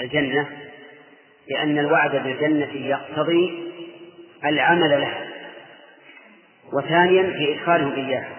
الجنة 0.00 0.48
لأن 1.48 1.78
الوعد 1.78 2.10
بالجنة 2.10 2.86
يقتضي 2.86 3.72
العمل 4.44 4.90
لها 4.90 5.28
وثانيا 6.72 7.22
في 7.22 7.54
إدخالهم 7.54 7.92
إياها 7.92 8.36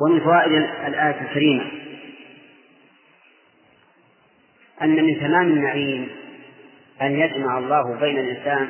ومن 0.00 0.20
فوائد 0.20 0.52
الآية 0.86 1.20
الكريمة 1.20 1.64
أن 4.82 5.04
من 5.04 5.20
تمام 5.20 5.42
النعيم 5.42 6.08
أن 7.02 7.20
يجمع 7.20 7.58
الله 7.58 7.96
بين 8.00 8.18
الإنسان 8.18 8.68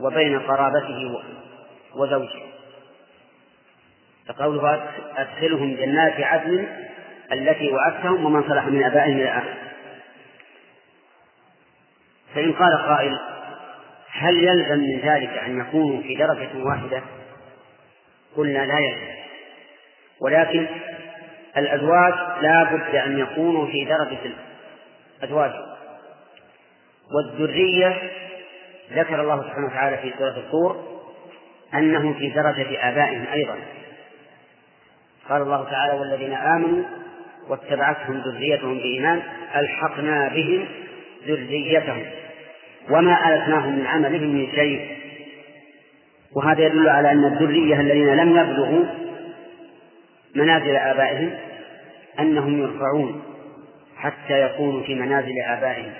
وبين 0.00 0.38
قرابته 0.38 1.22
وزوجه. 1.94 2.42
فقوله 4.28 4.82
أدخلهم 5.16 5.74
جنات 5.74 6.20
عدن 6.20 6.66
التي 7.32 7.72
وعدتهم 7.72 8.24
ومن 8.24 8.42
صلح 8.42 8.66
من 8.66 8.84
آبائهم 8.84 9.16
إلى 9.16 9.28
آخره. 9.28 9.56
فإن 12.36 12.52
قال 12.52 12.78
قائل 12.88 13.18
هل 14.10 14.44
يلزم 14.44 14.78
من 14.78 15.00
ذلك 15.00 15.30
أن 15.30 15.60
يكونوا 15.60 16.02
في 16.02 16.14
درجة 16.14 16.48
واحدة؟ 16.56 17.02
قلنا 18.36 18.58
لا 18.66 18.78
يلزم. 18.78 19.16
ولكن 20.20 20.66
الأزواج 21.56 22.14
لا 22.42 22.64
بد 22.64 22.94
أن 22.94 23.18
يكونوا 23.18 23.66
في 23.66 23.84
درجة 23.84 24.18
الأزواج. 25.22 25.52
والذرية 27.14 27.98
ذكر 28.92 29.20
الله 29.22 29.42
سبحانه 29.42 29.66
وتعالى 29.66 29.98
في 29.98 30.12
سورة 30.18 30.36
الطور 30.36 31.00
أنهم 31.74 32.14
في 32.14 32.30
درجة 32.30 32.88
آبائهم 32.88 33.26
أيضا. 33.32 33.58
قال 35.28 35.42
الله 35.42 35.70
تعالى 35.70 36.00
والذين 36.00 36.32
آمنوا 36.32 36.84
واتبعتهم 37.48 38.22
ذريتهم 38.26 38.78
بإيمان 38.78 39.22
ألحقنا 39.56 40.28
بهم 40.28 40.68
ذريتهم. 41.26 42.06
وما 42.90 43.34
ألتناهم 43.34 43.78
من 43.78 43.86
عملهم 43.86 44.34
من 44.34 44.46
شيء. 44.54 44.96
وهذا 46.36 46.66
يدل 46.66 46.88
على 46.88 47.12
أن 47.12 47.24
الذرية 47.24 47.80
الذين 47.80 48.14
لم 48.16 48.30
يبلغوا 48.30 48.84
منازل 50.34 50.76
آبائهم 50.76 51.30
أنهم 52.20 52.62
يرفعون 52.62 53.22
حتى 53.96 54.40
يكونوا 54.42 54.82
في 54.82 54.94
منازل 54.94 55.40
آبائهم 55.46 55.92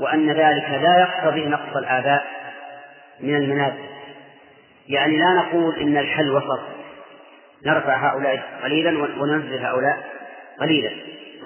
وأن 0.00 0.30
ذلك 0.30 0.68
لا 0.82 1.00
يقتضي 1.00 1.46
نقص 1.46 1.76
الآباء 1.76 2.24
من 3.20 3.36
المنازل. 3.36 3.84
يعني 4.88 5.18
لا 5.18 5.34
نقول 5.34 5.76
إن 5.76 5.96
الحل 5.96 6.30
وسط 6.30 6.60
نرفع 7.66 8.12
هؤلاء 8.12 8.42
قليلا 8.62 8.98
وننزل 9.20 9.58
هؤلاء 9.58 9.98
قليلا. 10.60 10.90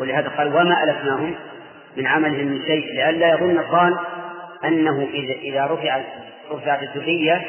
ولهذا 0.00 0.28
قال 0.28 0.49
وما 0.49 0.84
ألفناهم 0.84 1.34
من 1.97 2.06
عملهم 2.06 2.47
من 2.47 2.62
شيء. 2.66 2.94
لئلا 2.94 3.28
يظن 3.28 3.59
الظان 3.59 3.97
أنه 4.66 5.09
إذا 5.43 5.66
رفع 5.66 6.00
رفعت 6.50 6.82
الذرية 6.82 7.44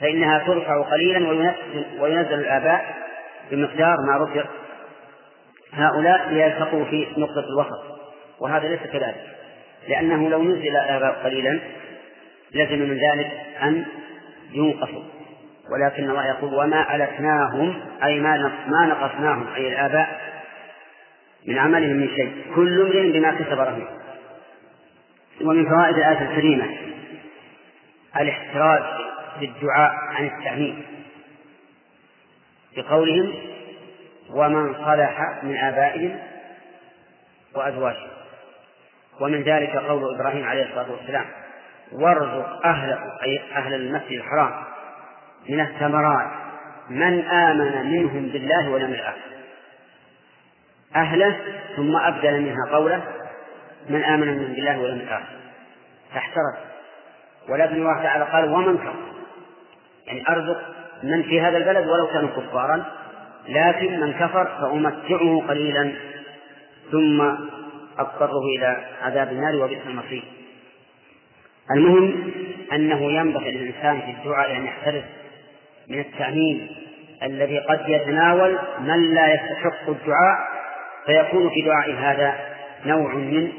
فإنها 0.00 0.38
ترفع 0.38 0.82
قليلا 0.82 1.28
وينزل, 2.00 2.34
الآباء 2.34 2.94
بمقدار 3.50 3.96
ما 4.08 4.24
رفع. 4.24 4.44
هؤلاء 5.72 6.28
ليلتقوا 6.28 6.84
في 6.84 7.06
نقطة 7.16 7.44
الوسط 7.48 7.84
وهذا 8.40 8.68
ليس 8.68 8.80
كذلك 8.80 9.24
لأنه 9.88 10.28
لو 10.28 10.42
نزل 10.42 10.76
الآباء 10.76 11.12
قليلا 11.24 11.60
لزم 12.54 12.78
من 12.78 12.98
ذلك 12.98 13.32
أن 13.62 13.84
ينقصوا. 14.52 15.02
ولكن 15.72 16.10
الله 16.10 16.26
يقول 16.26 16.54
وما 16.54 16.96
ألفناهم 16.96 17.80
أي 18.04 18.20
ما 18.20 18.36
ما 18.66 18.86
نقصناهم 18.86 19.46
أي 19.54 19.68
الآباء 19.68 20.20
من 21.46 21.58
عملهم 21.58 21.96
من 21.96 22.08
شيء. 22.08 22.32
كل 22.54 22.80
امرئ 22.80 23.12
بما 23.12 23.30
كسب 23.30 23.60
رهين 23.60 24.03
ومن 25.40 25.68
فوائد 25.68 25.96
الآية 25.96 26.30
الكريمة 26.30 26.66
الاحتراز 28.16 28.82
بالدعاء 29.40 29.90
عن 29.90 30.26
التعميم 30.26 30.82
بقولهم 32.76 33.34
ومن 34.30 34.74
صلح 34.74 35.40
من 35.42 35.56
آبائهم 35.56 36.18
وأزواجهم. 37.54 38.08
ومن 39.20 39.42
ذلك 39.42 39.76
قول 39.76 40.14
إبراهيم 40.14 40.44
عليه 40.44 40.62
الصلاة 40.62 40.90
والسلام 40.90 41.26
وارزق 41.92 42.66
أهل 42.66 42.98
أي 43.22 43.40
أهل 43.56 43.74
المسجد 43.74 44.12
الحرام 44.12 44.64
من 45.48 45.60
الثمرات 45.60 46.30
من 46.90 47.20
آمن 47.24 47.92
منهم 47.92 48.28
بالله 48.28 48.70
واليوم 48.70 48.92
الآخر. 48.92 49.20
أهله 50.96 51.36
ثم 51.76 51.96
أبدل 51.96 52.40
منها 52.40 52.70
قوله 52.72 53.02
من 53.88 54.04
آمن 54.04 54.26
منهم 54.26 54.52
بالله 54.52 54.78
واليوم 54.80 55.00
الآخر 55.00 55.36
فاحترز 56.14 56.54
ولكن 57.48 57.74
الله 57.74 58.02
تعالى 58.02 58.24
قال 58.24 58.52
ومن 58.52 58.78
كفر. 58.78 59.14
يعني 60.06 60.28
أرزق 60.28 60.60
من 61.02 61.22
في 61.22 61.40
هذا 61.40 61.56
البلد 61.56 61.86
ولو 61.86 62.06
كانوا 62.06 62.28
كفارا 62.28 62.84
لكن 63.48 64.00
من 64.00 64.12
كفر 64.12 64.44
فأمتعه 64.44 65.42
قليلا 65.48 65.92
ثم 66.92 67.20
أضطره 67.98 68.46
إلى 68.56 68.84
عذاب 69.02 69.28
النار 69.28 69.64
وبئس 69.64 69.86
المصير. 69.86 70.24
المهم 71.70 72.30
أنه 72.72 73.12
ينبغي 73.12 73.50
للإنسان 73.50 74.00
في 74.00 74.10
الدعاء 74.10 74.56
أن 74.56 74.64
يحترس 74.64 75.04
من 75.88 75.98
التعميم 75.98 76.68
الذي 77.22 77.58
قد 77.58 77.88
يتناول 77.88 78.58
من 78.80 79.14
لا 79.14 79.34
يستحق 79.34 79.88
الدعاء 79.88 80.38
فيكون 81.06 81.50
في 81.50 81.62
دعاء 81.62 81.92
هذا 81.92 82.34
نوع 82.86 83.14
من 83.14 83.52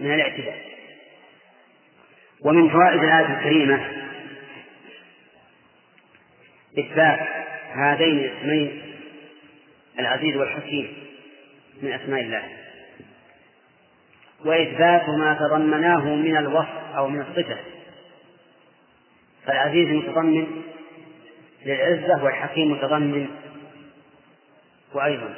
من 0.00 0.14
الاعتداء. 0.14 0.70
ومن 2.44 2.70
فوائد 2.70 3.02
الآية 3.02 3.38
الكريمة 3.38 3.86
إثبات 6.78 7.20
هذين 7.72 8.18
الاسمين 8.18 8.82
العزيز 9.98 10.36
والحكيم 10.36 10.96
من 11.82 11.92
أسماء 11.92 12.20
الله. 12.20 12.42
وإثبات 14.44 15.08
ما 15.08 15.34
تضمناه 15.40 16.14
من 16.14 16.36
الوصف 16.36 16.94
أو 16.96 17.08
من 17.08 17.20
الصفة. 17.20 17.58
فالعزيز 19.46 19.88
متضمن 19.88 20.62
للعزة 21.66 22.24
والحكيم 22.24 22.72
متضمن. 22.72 23.28
وأيضا 24.94 25.34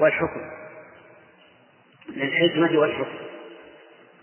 والحكم. 0.00 0.61
للحكمة 2.16 2.78
والحكم 2.78 3.16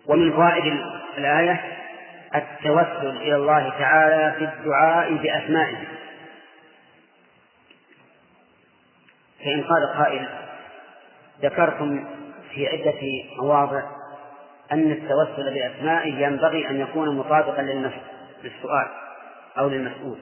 ومن 0.05 0.31
فوائد 0.31 0.79
الآية 1.17 1.61
التوسل 2.35 3.17
إلى 3.17 3.35
الله 3.35 3.69
تعالى 3.69 4.35
في 4.37 4.43
الدعاء 4.43 5.13
بأسمائه. 5.13 5.77
فإن 9.39 9.63
قال 9.63 9.87
قائل 9.97 10.27
ذكرتم 11.41 12.05
في 12.53 12.67
عدة 12.67 13.01
مواضع 13.41 13.83
أن 14.71 14.91
التوسل 14.91 15.53
بأسمائه 15.53 16.25
ينبغي 16.25 16.69
أن 16.69 16.81
يكون 16.81 17.17
مطابقا 17.17 17.61
للسؤال 18.43 18.87
أو 19.59 19.69
للمسؤول. 19.69 20.17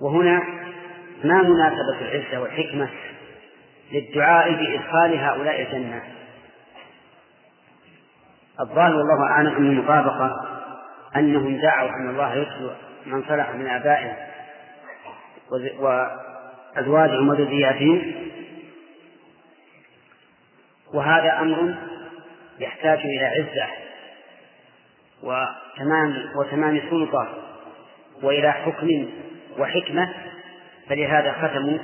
وهنا 0.00 0.42
ما 1.24 1.42
مناسبة 1.42 2.00
العزة 2.00 2.40
والحكمة 2.40 2.88
للدعاء 3.92 4.52
بإدخال 4.52 5.18
هؤلاء 5.18 5.62
الجنة. 5.62 6.02
الظاهر 8.60 8.94
والله 8.96 9.26
أعلم 9.30 9.56
أن 9.56 9.66
المطابقة 9.66 10.48
أنهم 11.16 11.56
دعوا 11.56 11.90
أن 11.90 12.10
الله 12.10 12.34
يدخل 12.34 12.70
من 13.06 13.24
صلح 13.28 13.50
من 13.50 13.66
آبائهم 13.66 14.16
وأزواجهم 15.78 17.28
وذرياتهم. 17.28 18.14
وهذا 20.94 21.40
أمر 21.40 21.74
يحتاج 22.58 22.98
إلى 22.98 23.24
عزة 23.24 23.68
وتمام 25.22 26.14
وتمام 26.36 26.80
سلطة 26.90 27.28
وإلى 28.22 28.52
حكم 28.52 29.06
وحكمة 29.58 30.14
فلهذا 30.88 31.32
ختموا 31.32 31.78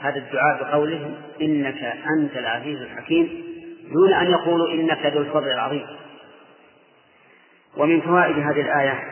هذا 0.00 0.16
الدعاء 0.16 0.62
بقولهم 0.62 1.14
إنك 1.40 1.82
أنت 2.18 2.36
العزيز 2.36 2.80
الحكيم 2.80 3.44
دون 3.92 4.12
أن 4.12 4.30
يقولوا 4.30 4.68
إنك 4.72 5.06
ذو 5.06 5.20
الفضل 5.20 5.48
العظيم. 5.48 5.86
ومن 7.76 8.00
فوائد 8.00 8.38
هذه 8.38 8.60
الآية 8.60 9.04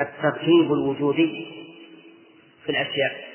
الترتيب 0.00 0.72
الوجودي 0.72 1.46
في 2.64 2.70
الأشياء. 2.70 3.32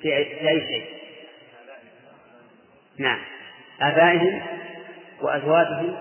في 0.00 0.16
أي 0.48 0.60
شيء؟ 0.60 0.84
نعم. 2.98 3.18
آبائهم 3.80 4.42
وأزواجهم 5.20 5.96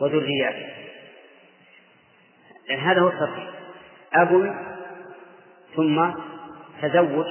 وذرياتهم. 0.00 0.70
يعني 2.68 2.82
هذا 2.82 3.00
هو 3.00 3.08
الترتيب 3.08 3.48
أب 4.12 4.56
ثم 5.76 6.10
تزوج 6.82 7.26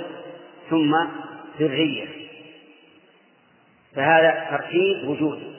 ثم 0.70 0.96
ذرية. 1.60 2.08
فهذا 3.96 4.48
ترتيب 4.52 5.08
وجودي 5.08 5.56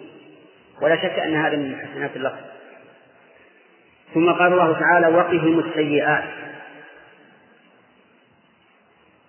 ولا 0.83 0.97
شك 0.97 1.19
أن 1.19 1.35
هذا 1.35 1.57
من 1.57 1.77
حسنات 1.77 2.17
اللفظ. 2.17 2.45
ثم 4.15 4.33
قال 4.33 4.53
الله 4.53 4.81
تعالى 4.81 5.17
وقهم 5.17 5.59
السيئات. 5.59 6.25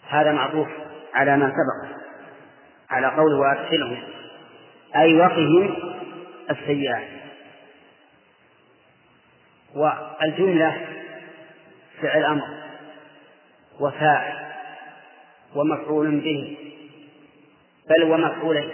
هذا 0.10 0.32
معطوف 0.32 0.68
على 1.14 1.38
ما 1.38 1.50
سبق 1.50 1.98
على 2.90 3.08
قوله 3.08 3.40
وأدخلهم 3.40 4.04
أي 4.96 5.16
وقهم 5.16 5.76
السيئات. 6.50 7.08
والجملة 9.76 10.88
فعل 12.02 12.26
أمر. 12.26 12.61
وفاعل 13.82 14.52
ومفعول 15.56 16.20
به 16.20 16.58
بل 17.90 18.04
ومفعولين 18.04 18.70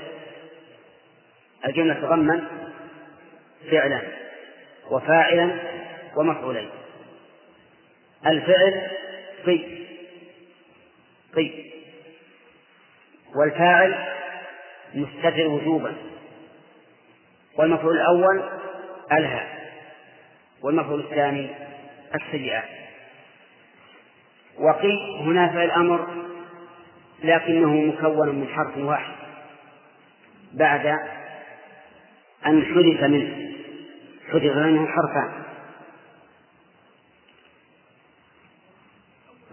الجملة 1.66 1.94
تضمن 1.94 2.44
فعلا 3.72 4.02
وفاعلا 4.92 5.52
ومفعولين. 6.16 6.70
الفعل 8.28 8.88
قي 9.46 9.66
قي 11.36 11.72
والفاعل 13.36 14.06
مستتر 14.94 15.48
وجوبا 15.48 15.96
والمفعول 17.58 17.98
الأول 17.98 18.44
ألهى 19.12 19.48
والمفعول 20.64 21.00
الثاني 21.00 21.50
السيئات 22.16 22.64
وقي 24.60 25.22
هنا 25.22 25.48
فعل 25.48 25.72
أمر 25.72 26.08
لكنه 27.24 27.74
مكون 27.74 28.36
من 28.36 28.48
حرف 28.48 28.78
واحد 28.78 29.14
بعد 30.54 30.86
أن 32.46 32.64
حذف 32.64 33.04
منه. 33.04 33.52
حذف 34.32 34.56
منه 34.56 34.88
حرفان. 34.88 35.32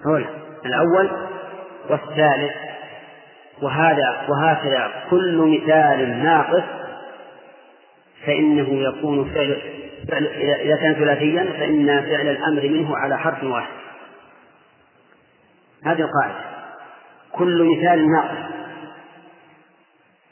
هنا 0.05 0.31
الأول 0.67 1.11
والثالث 1.91 2.55
وهذا 3.63 4.27
وهكذا 4.29 4.93
كل 5.11 5.37
مثال 5.37 6.25
ناقص 6.25 6.65
فإنه 8.27 8.83
يكون 8.83 9.31
فعل, 9.35 9.63
فعل 10.09 10.27
إذا 10.61 10.77
كان 10.77 10.95
ثلاثيا 10.95 11.45
فإن 11.45 11.87
فعل 11.87 12.29
الأمر 12.29 12.63
منه 12.63 12.97
على 12.97 13.19
حرف 13.19 13.45
واحد. 13.45 13.84
هذه 15.85 16.01
القاعدة. 16.01 16.45
كل 17.33 17.65
مثال 17.65 18.13
ناقص. 18.13 18.55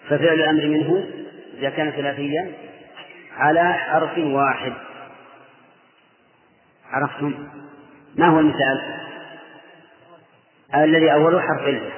ففعل 0.08 0.34
الأمر 0.34 0.66
منه 0.66 1.04
إذا 1.58 1.70
كان 1.70 1.90
ثلاثيا 1.90 2.52
على 3.36 3.72
حرف 3.72 4.18
واحد. 4.18 4.72
عرفتم؟ 6.90 7.48
ما 8.16 8.26
هو 8.28 8.40
المثال؟ 8.40 8.80
الذي 10.74 11.12
أوله 11.12 11.40
حرف 11.40 11.62
علة 11.62 11.90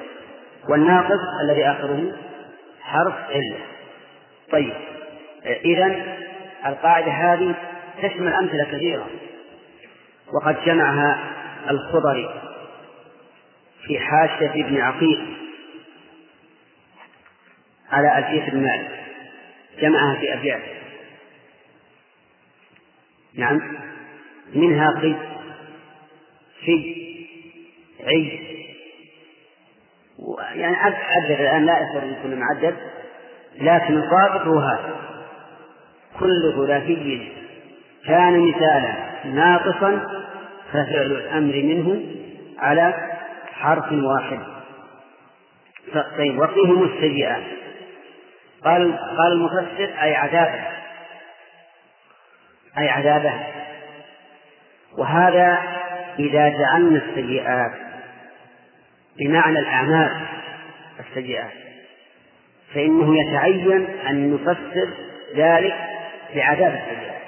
والناقص 0.69 1.19
الذي 1.43 1.65
آخره 1.65 2.11
حرف 2.81 3.15
علة. 3.29 3.59
طيب 4.51 4.73
إذا 5.45 6.15
القاعدة 6.65 7.11
هذه 7.11 7.55
تشمل 8.01 8.33
أمثلة 8.33 8.63
كثيرة 8.63 9.07
وقد 10.33 10.55
جمعها 10.65 11.19
الخضري. 11.69 12.44
في 13.87 13.99
حاشية 13.99 14.65
ابن 14.65 14.81
عقيل 14.81 15.37
على 17.91 18.17
ألفية 18.17 18.51
بن 18.51 18.63
مالك. 18.63 19.05
جمعها 19.81 20.19
في 20.19 20.33
أبيات. 20.33 20.61
نعم. 23.33 23.61
منها 24.53 24.87
قي 25.01 25.15
في 26.65 26.95
عي. 28.03 28.39
يعني 30.55 30.75
عدد 30.75 31.31
الآن 31.31 31.65
لا 31.65 31.79
يصير 31.79 32.05
من 32.05 32.15
كل 32.23 32.35
معدد 32.35 32.75
لكن 33.55 33.97
الضابط 33.97 34.47
هو 34.47 34.59
هذا. 34.59 34.95
كل 36.19 36.53
ثلاثي 36.55 37.31
كان 38.05 38.47
مثالا 38.47 38.95
ناقصا 39.25 40.21
ففعل 40.69 41.11
الأمر 41.11 41.53
منه 41.53 42.05
على 42.59 43.14
حرف 43.59 43.91
واحد. 43.91 44.39
طيب 46.17 46.39
وقيهم 46.39 46.83
السيئات 46.83 47.43
قال 48.63 48.97
قال 48.97 49.31
المفسر 49.31 50.01
أي 50.01 50.15
عذابة. 50.15 50.63
أي 52.77 52.89
عذابة. 52.89 53.33
وهذا 54.97 55.59
إذا 56.19 56.49
جعلنا 56.49 57.01
السيئات 57.09 57.71
بمعنى 59.19 59.59
الأعمال 59.59 60.11
السيئات 60.99 61.51
فإنه 62.73 63.15
يتعين 63.21 63.87
أن 64.09 64.33
نفسر 64.33 64.89
ذلك 65.35 65.75
بعذاب 66.35 66.73
السيئات 66.73 67.21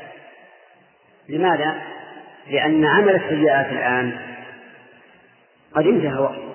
لماذا؟ 1.29 1.81
لأن 2.49 2.85
عمل 2.85 3.15
السيئات 3.15 3.71
الآن 3.71 4.36
قد 5.77 5.87
انتهى 5.87 6.17
وقته 6.19 6.53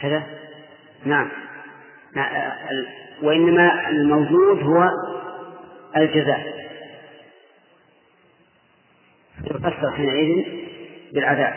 كذا؟ 0.00 0.26
نعم. 1.04 1.28
وإنما 3.22 3.88
الموجود 3.88 4.62
هو 4.62 4.90
الجزاء. 5.96 6.70
يفسر 9.44 9.90
حينئذ 9.96 10.44
بالعذاب. 11.12 11.54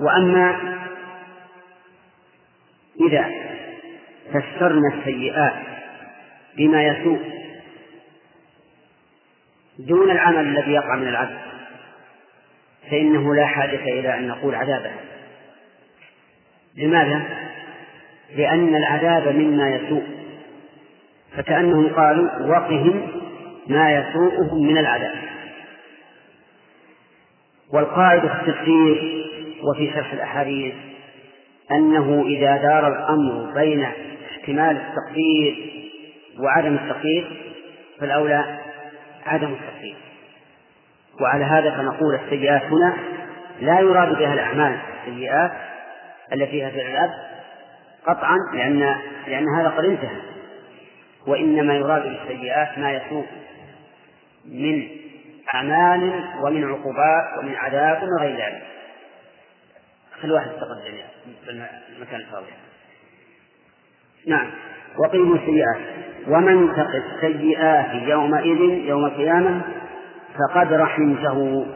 وأما 0.00 0.78
إذا 3.00 3.30
فسرنا 4.28 4.94
السيئات 4.98 5.54
بما 6.56 6.86
يسوء 6.86 7.42
دون 9.78 10.10
العمل 10.10 10.46
الذي 10.46 10.72
يقع 10.72 10.96
من 10.96 11.08
العبد 11.08 11.51
فإنه 12.92 13.34
لا 13.34 13.46
حاجة 13.46 13.82
إلى 13.82 14.18
أن 14.18 14.28
نقول 14.28 14.54
عذابه 14.54 14.90
لماذا؟ 16.76 17.22
لأن 18.36 18.74
العذاب 18.76 19.36
مما 19.36 19.68
يسوء. 19.68 20.02
فكأنهم 21.36 21.88
قالوا 21.88 22.46
وقهم 22.46 23.08
ما 23.66 23.92
يسوءهم 23.92 24.66
من 24.66 24.78
العذاب. 24.78 25.14
والقاعدة 27.72 28.28
في 28.28 28.34
التفسير 28.34 29.24
وفي 29.62 29.92
شرح 29.94 30.12
الأحاديث 30.12 30.74
أنه 31.72 32.24
إذا 32.26 32.56
دار 32.56 32.88
الأمر 32.88 33.52
بين 33.54 33.86
احتمال 34.30 34.76
التقدير 34.76 35.72
وعدم 36.38 36.74
التقدير 36.74 37.52
فالأولى 38.00 38.58
عدم 39.26 39.52
التقدير. 39.52 40.11
وعلى 41.22 41.44
هذا 41.44 41.70
فنقول 41.70 42.14
السيئات 42.14 42.62
هنا 42.62 42.96
لا 43.60 43.80
يراد 43.80 44.18
بها 44.18 44.34
الأعمال 44.34 44.78
السيئات 45.00 45.52
التي 46.32 46.50
فيها 46.50 46.70
فعل 46.70 46.90
الأب 46.90 47.10
قطعا 48.06 48.36
لأن 48.54 48.96
لأن 49.26 49.46
هذا 49.58 49.68
قد 49.68 49.84
انتهى. 49.84 50.16
وإنما 51.26 51.74
يراد 51.74 52.02
بالسيئات 52.02 52.78
ما 52.78 52.92
يسوء 52.92 53.26
من 54.44 54.88
أعمال 55.54 56.24
ومن 56.42 56.64
عقوبات 56.64 57.38
ومن 57.38 57.54
عذاب 57.54 58.02
وغير 58.02 58.36
ذلك. 58.36 58.62
خل 60.22 60.32
واحد 60.32 60.48
تقدم 60.48 60.96
في 61.44 61.50
المكان 61.96 62.20
الفاضي. 62.20 62.46
نعم. 64.26 64.50
وقيموا 64.98 65.36
السيئات. 65.36 65.80
ومن 66.28 66.74
تق 66.76 66.90
السيئات 66.94 68.08
يومئذ 68.08 68.60
يوم 68.88 69.04
القيامة؟ 69.04 69.60
فقد 70.32 70.72
رحمته. 70.72 71.66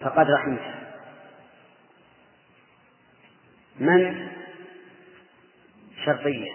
فقد 0.00 0.30
رحمته. 0.30 0.74
من؟ 3.80 4.28
شرطية. 6.04 6.50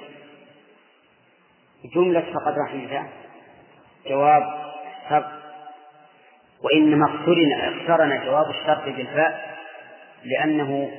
جملة 1.96 2.34
فقد 2.34 2.56
رحمته. 2.68 3.10
جواب 4.08 4.74
شرط. 5.10 5.26
وإنما 6.64 7.06
اقترن 7.06 7.52
اقترن 7.62 8.26
جواب 8.26 8.50
الشرط 8.50 8.84
بالفاء 8.84 9.58
لأنه 10.24 10.92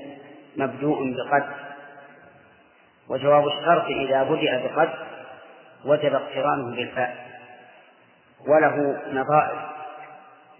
مبدوء 0.56 1.14
بقد. 1.14 1.54
وجواب 3.08 3.46
الشرط 3.46 3.84
إذا 3.84 4.22
بدأ 4.22 4.66
بقد 4.66 5.17
وجب 5.84 6.14
اقترانه 6.14 6.76
بالفاء. 6.76 7.28
وله 8.46 9.02
نظائر 9.12 9.68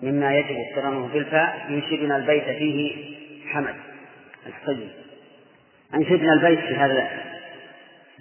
مما 0.03 0.35
يجب 0.39 0.57
اقترانه 0.69 1.07
بالفاء. 1.07 1.67
ينشدنا 1.71 2.17
البيت 2.17 2.45
فيه 2.45 3.17
حمد 3.49 3.75
الحصي 4.47 4.89
أنشدنا 5.95 6.33
البيت 6.33 6.59
في 6.59 6.75
هذا 6.75 7.09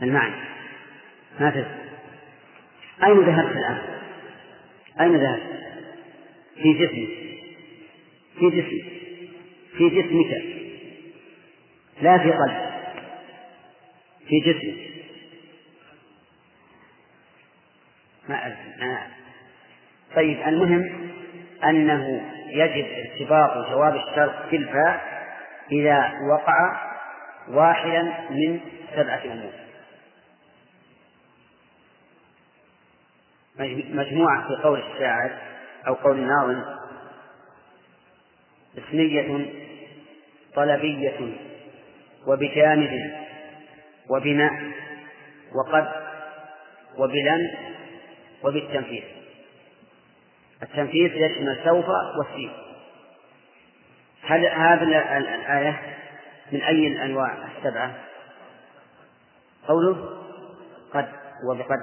المعنى. 0.01 0.35
ما 1.39 1.49
تدري 1.49 1.65
أين 3.03 3.19
ذهبت 3.19 3.55
الآن؟ 3.55 3.77
أين 5.01 5.15
ذهبت؟ 5.15 5.41
في 6.61 6.73
جسمك. 6.73 7.09
في 8.39 8.49
جسمك. 8.49 8.85
في 9.77 9.89
جسمك. 9.89 10.43
لا 12.01 12.17
في 12.17 12.31
قلبك. 12.31 12.73
في 14.27 14.39
جسمك. 14.39 14.96
ما 18.29 18.47
أدري 18.47 18.97
طيب 20.15 20.47
المهم 20.47 21.11
أنه 21.63 22.21
يجب 22.47 22.85
ارتباط 22.85 23.69
جواب 23.69 23.95
الشرط 23.95 24.51
بالفاء 24.51 25.17
إذا 25.71 26.13
وقع 26.31 26.91
واحدا 27.49 28.01
من 28.29 28.59
سبعة 28.95 29.21
أمور. 29.25 29.51
مجموعة 33.89 34.47
في 34.47 34.55
قول 34.63 34.79
الشاعر 34.79 35.31
أو 35.87 35.93
قول 35.93 36.17
الناظم. 36.17 36.63
اسمية 38.77 39.45
طلبية 40.55 41.37
وبجانب 42.27 42.91
وبناء 44.09 44.53
وقد 45.55 45.87
وبلن 46.97 47.76
وبالتنفيذ. 48.43 49.03
التنفيذ 50.63 51.11
يشمل 51.15 51.59
سوف 51.65 51.85
والسين 52.19 52.51
هل 54.23 54.45
هذه 54.45 54.83
الآية 55.17 55.79
من 56.51 56.61
أي 56.61 56.87
الأنواع 56.87 57.31
السبعة؟ 57.57 57.91
قوله 59.67 60.09
قد 60.93 61.07
وبقد 61.49 61.79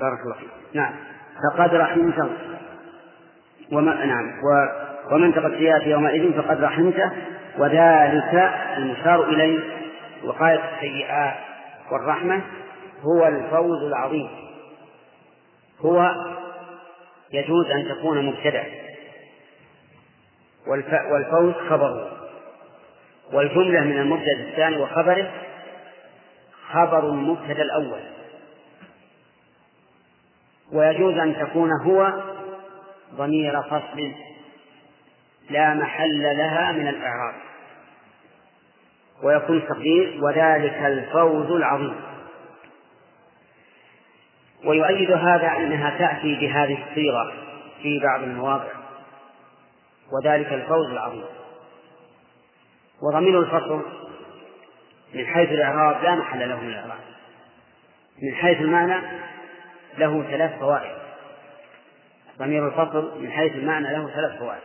بارك 0.00 0.20
الله 0.24 0.34
فيك. 0.34 0.48
نعم. 0.74 0.94
فقد 1.52 1.74
رحمته. 1.74 2.28
وما 3.72 4.04
نعم. 4.04 4.26
و 4.44 4.66
ومن 5.14 5.34
تقد 5.34 5.52
يومئذ 5.86 6.42
فقد 6.42 6.60
رحمته 6.62 7.10
وذلك 7.58 8.54
المشار 8.76 9.24
إليه 9.24 9.58
وقاية 10.24 10.60
السيئات 10.74 11.34
والرحمة 11.92 12.42
هو 13.02 13.26
الفوز 13.26 13.82
العظيم. 13.82 14.45
هو 15.80 16.10
يجوز 17.32 17.70
أن 17.70 17.88
تكون 17.88 18.26
مبتدأ 18.26 18.64
والفوز 20.66 21.54
خبره. 21.68 22.12
والجملة 23.32 23.80
من 23.80 23.98
المبتدأ 23.98 24.40
الثاني 24.40 24.76
وخبره 24.76 25.30
خبر 26.72 27.08
المبتدأ 27.08 27.62
الأول. 27.62 28.00
ويجوز 30.72 31.14
أن 31.18 31.36
تكون 31.36 31.70
هو 31.82 32.12
ضمير 33.14 33.62
فصل 33.62 34.12
لا 35.50 35.74
محل 35.74 36.22
لها 36.22 36.72
من 36.72 36.88
الإعراب. 36.88 37.34
ويكون 39.22 39.56
التقدير 39.56 40.20
وذلك 40.22 40.74
الفوز 40.74 41.50
العظيم. 41.50 41.96
ويؤيد 44.66 45.10
هذا 45.10 45.56
أنها 45.56 45.98
تأتي 45.98 46.34
بهذه 46.34 46.84
الصيغة 46.88 47.32
في 47.82 48.00
بعض 48.00 48.22
المواضع 48.22 48.72
وذلك 50.12 50.52
الفوز 50.52 50.90
العظيم. 50.90 51.24
وضمير 53.02 53.40
الفصل 53.40 53.82
من 55.14 55.26
حيث 55.26 55.50
الإعراب 55.50 56.02
لا 56.02 56.14
محل 56.14 56.48
له 56.48 56.60
من 56.60 56.68
الإعراب. 56.68 56.98
من 58.22 58.34
حيث 58.34 58.60
المعنى 58.60 59.02
له 59.98 60.22
ثلاث 60.22 60.58
فوائد. 60.58 60.96
ضمير 62.38 62.66
الفصل 62.66 63.22
من 63.22 63.30
حيث 63.30 63.52
المعنى 63.52 63.92
له 63.92 64.10
ثلاث 64.14 64.38
فوائد. 64.38 64.62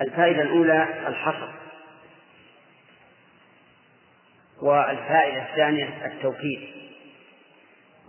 الفائدة 0.00 0.42
الأولى 0.42 0.88
الحصر. 1.06 1.48
والفائدة 4.62 5.42
الثانية 5.42 6.06
التوكيد. 6.06 6.83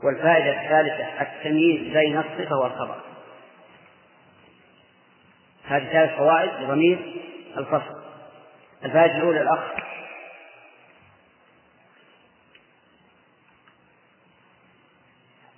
والفائدة 0.04 0.62
الثالثة 0.62 1.22
التمييز 1.22 1.94
بين 1.94 2.18
الصفة 2.18 2.56
والخبر. 2.56 3.02
هذه 5.68 5.92
ثلاث 5.92 6.18
فوائد 6.18 6.64
لضمير 6.64 7.22
الفصل. 7.58 8.04
الفائدة 8.84 9.18
الأولى 9.18 9.42
الأخ 9.42 9.64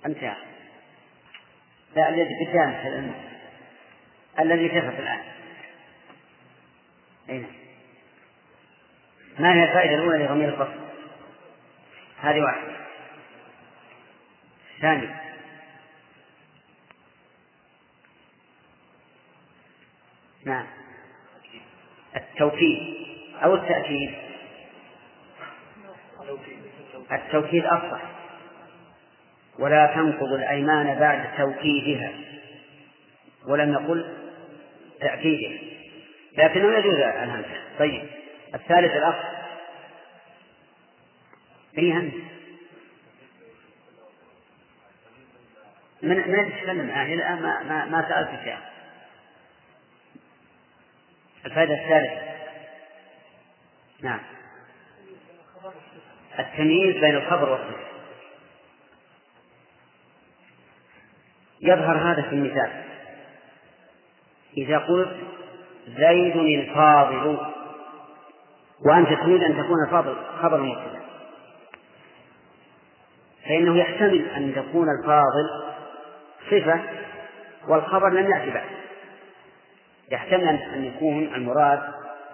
أنت 0.06 0.36
لا 1.96 2.08
الذي 2.08 2.46
قدامك 2.46 3.14
الذي 4.38 4.68
كفت 4.68 5.00
الآن. 5.00 5.22
أين؟ 7.28 7.46
ما 9.38 9.54
هي 9.54 9.64
الفائدة 9.64 9.94
الأولى 9.94 10.24
لضمير 10.24 10.48
الفصل؟ 10.48 10.80
هذه 12.20 12.40
واحدة. 12.40 12.87
ثاني. 14.80 15.08
نعم. 20.44 20.66
التوكيد 22.16 23.06
أو 23.42 23.54
التأكيد. 23.54 24.14
التوكيد 27.12 27.64
أصح. 27.64 28.02
ولا 29.58 29.94
تنقض 29.94 30.32
الأيمان 30.32 30.98
بعد 30.98 31.36
توكيدها. 31.36 32.12
ولم 33.46 33.72
نقل 33.72 34.16
تأكيدها. 35.00 35.58
لكنه 36.38 36.78
يجوز 36.78 36.94
الهمزة. 36.94 37.62
طيب. 37.78 38.08
الثالث 38.54 38.92
الأخ 38.92 39.16
أي 41.78 41.92
همزة. 41.92 42.37
من 46.02 46.16
من 46.16 46.52
تتكلم 46.52 46.86
معه 46.86 47.14
الآن 47.14 47.42
ما 47.42 47.62
ما, 47.62 47.84
ما 47.84 48.08
سألت 48.08 48.44
شيئا 48.44 48.58
الفائدة 51.46 51.74
الثالثة. 51.74 52.22
نعم. 54.02 54.20
التمييز 56.38 56.96
بين 56.96 57.16
الخبر 57.16 57.50
والصفة 57.50 57.88
يظهر 61.60 62.12
هذا 62.12 62.22
في 62.22 62.34
المثال. 62.34 62.84
إذا 64.56 64.78
قلت 64.78 65.16
زيد 65.88 66.36
الفاضل 66.36 67.38
وأنت 68.86 69.08
تريد 69.08 69.42
أن 69.42 69.52
تكون 69.52 69.84
الفاضل 69.86 70.16
خبر 70.42 70.62
مبتدأ. 70.62 70.98
فإنه 73.44 73.78
يحتمل 73.78 74.28
أن 74.28 74.54
تكون 74.54 74.86
الفاضل 75.00 75.67
صفة 76.46 76.80
والخبر 77.68 78.08
لم 78.08 78.30
يأتي 78.30 78.50
بعد. 78.50 78.70
يحتمل 80.10 80.58
أن 80.74 80.84
يكون 80.84 81.34
المراد 81.34 81.80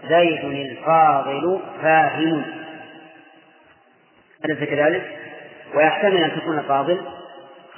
زيد 0.09 0.45
الفاضل 0.45 1.61
فاهم. 1.83 2.45
أليس 4.45 4.59
كذلك؟ 4.59 5.19
ويحتمل 5.75 6.17
أن 6.17 6.41
تكون 6.41 6.59
الفاضل 6.59 7.01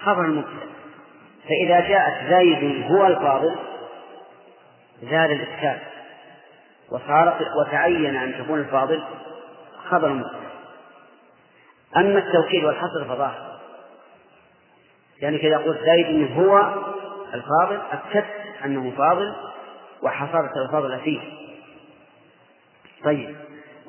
خبر 0.02 0.26
مبتدأ. 0.26 0.66
فإذا 1.48 1.80
جاءت 1.88 2.30
زيد 2.30 2.84
هو 2.90 3.06
الفاضل 3.06 3.56
زاد 5.02 5.30
الإشكال 5.30 5.78
وصار 6.90 7.38
وتعين 7.60 8.16
أن 8.16 8.44
تكون 8.44 8.60
الفاضل 8.60 9.02
خبر 9.88 10.08
مبتدأ. 10.08 10.46
أما 11.96 12.18
التوكيد 12.18 12.64
والحصر 12.64 13.04
فظاهر. 13.08 13.45
يعني 15.20 15.38
كذا 15.38 15.56
قلت 15.56 15.78
زيد 15.84 16.32
هو 16.32 16.58
الفاضل 17.34 17.80
أكدت 17.92 18.26
أنه 18.64 18.92
فاضل 18.96 19.34
وحصرت 20.02 20.56
الفضل 20.56 21.00
فيه. 21.00 21.20
طيب. 23.04 23.36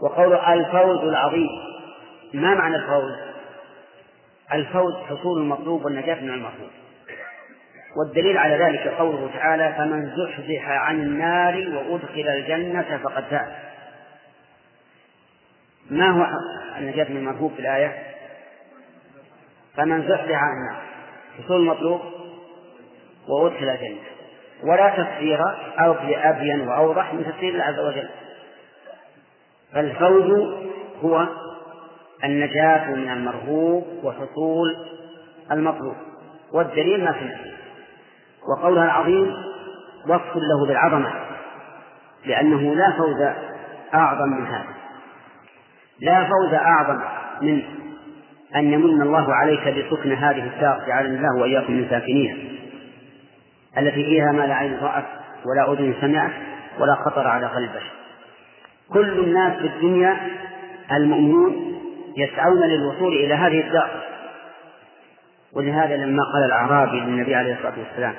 وقول 0.02 0.34
الفوز 0.34 1.00
العظيم. 1.00 1.50
ما 2.34 2.54
معنى 2.54 2.76
الفوز؟ 2.76 3.14
الفوز 4.54 4.94
حصول 4.94 5.42
المطلوب 5.42 5.86
والنجاة 5.86 6.22
من 6.22 6.30
المطلوب. 6.30 6.70
والدليل 7.98 8.38
على 8.38 8.56
ذلك 8.56 8.88
قوله 8.88 9.30
تعالى 9.34 9.76
فمن 9.78 10.16
زحزح 10.16 10.70
عن 10.70 11.02
النار 11.02 11.56
وأدخل 11.56 12.28
الجنة 12.28 13.00
فقد 13.04 13.24
فاز. 13.24 13.52
ما 15.90 16.10
هو 16.10 16.28
النجاة 16.78 17.10
من 17.10 17.18
المرهوب 17.18 17.54
في 17.54 17.60
الآية؟ 17.60 18.04
فمن 19.76 20.08
زحزح 20.08 20.44
عن 20.44 20.52
النار. 20.58 20.97
حصول 21.38 21.62
المطلوب 21.62 22.02
وأدخل 23.28 23.70
الجنة 23.70 23.98
ولا 24.64 24.90
تفسير 24.90 25.40
أبين 26.30 26.68
وأوضح 26.68 27.14
من 27.14 27.26
تفسير 27.26 27.54
الله 27.54 27.64
عز 27.64 27.80
وجل. 27.80 28.10
فالفوز 29.74 30.56
هو 31.04 31.28
النجاة 32.24 32.90
من 32.92 33.10
المرهوب 33.10 33.88
وحصول 34.04 34.76
المطلوب. 35.52 35.96
والدليل 36.54 37.04
ما 37.04 37.12
فيه 37.12 37.38
وقولها 38.50 38.86
العظيم 38.86 39.34
وصف 40.08 40.36
له 40.36 40.68
بالعظمة 40.68 41.14
لأنه 42.26 42.76
لا 42.76 42.92
فوز 42.98 43.22
أعظم 43.94 44.30
من 44.30 44.46
هذا. 44.48 44.74
لا 46.00 46.24
فوز 46.24 46.54
أعظم 46.54 47.00
من 47.42 47.64
أن 48.56 48.74
يمن 48.74 49.02
الله 49.02 49.34
عليك 49.34 49.68
بسكن 49.68 50.12
هذه 50.14 50.44
الدار 50.44 50.84
جعلنا 50.88 51.18
الله 51.18 51.42
وإياكم 51.42 51.74
من 51.74 51.88
ساكنيها 51.90 52.36
التي 53.78 54.04
فيها 54.04 54.32
ما 54.32 54.48
لا 54.48 54.54
عين 54.54 54.78
رأت 54.82 55.06
ولا 55.46 55.74
أذن 55.74 55.94
سمعت 56.02 56.32
ولا 56.80 56.96
خطر 56.96 57.28
على 57.28 57.48
قلب 57.48 57.70
بشر. 57.70 57.92
كل 58.94 59.20
الناس 59.20 59.54
في 59.58 59.68
الدنيا 59.68 60.18
المؤمنون 60.92 61.80
يسعون 62.18 62.62
للوصول 62.62 63.14
إلى 63.14 63.34
هذه 63.34 63.68
الدار 63.68 63.90
ولهذا 65.54 65.96
لما 65.96 66.24
قال 66.34 66.44
الأعرابي 66.46 67.00
للنبي 67.00 67.36
عليه 67.36 67.54
الصلاة 67.54 67.74
والسلام 67.80 68.14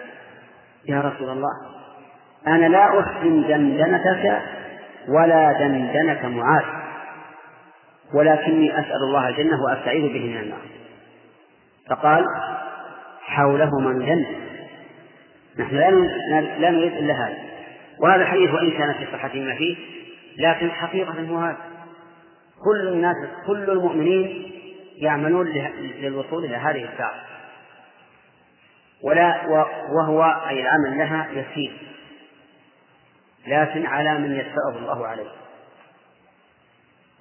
يا 0.88 1.00
رسول 1.00 1.30
الله 1.30 1.50
أنا 2.46 2.66
لا 2.66 3.00
أحسن 3.00 3.42
دندنتك 3.48 4.42
ولا 5.08 5.52
دندنة 5.52 6.28
معاذ. 6.28 6.64
ولكني 8.14 8.80
أسأل 8.80 9.02
الله 9.08 9.28
الجنة 9.28 9.62
وأستعيذ 9.62 10.02
به 10.02 10.26
من 10.26 10.36
النار. 10.36 10.60
فقال 11.90 12.24
حوله 13.20 13.80
من 13.80 14.24
نحن 15.58 15.76
لا 16.60 16.70
نريد 16.70 16.92
إلا 16.92 17.14
هذا. 17.14 17.38
وهذا 18.00 18.22
الحديث 18.22 18.50
وإن 18.50 18.70
كان 18.70 18.94
في 18.94 19.06
صحة 19.12 19.34
ما 19.34 19.54
فيه 19.54 19.76
لكن 20.38 20.70
حقيقة 20.70 21.26
هو 21.28 21.38
هذا. 21.38 21.56
كل 22.64 22.88
الناس 22.88 23.16
كل 23.46 23.70
المؤمنين 23.70 24.52
يعملون 24.96 25.48
للوصول 26.00 26.44
إلى 26.44 26.56
هذه 26.56 26.84
الدار. 26.84 27.14
ولا 29.02 29.46
وهو 29.90 30.22
أي 30.48 30.62
العمل 30.62 30.98
لها 30.98 31.28
يسير. 31.32 31.72
لكن 33.46 33.86
على 33.86 34.18
من 34.18 34.34
يسره 34.34 34.78
الله 34.78 35.06
عليه. 35.06 35.30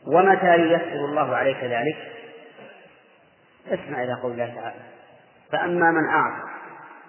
ومتى 0.08 0.56
ييسر 0.56 1.06
الله 1.06 1.36
عليك 1.36 1.58
ذلك؟ 1.64 1.98
اسمع 3.68 4.04
إلى 4.04 4.14
قول 4.14 4.32
الله 4.32 4.56
تعالى. 4.56 4.80
فأما 5.52 5.92
من 5.92 6.10
أعطى 6.10 6.50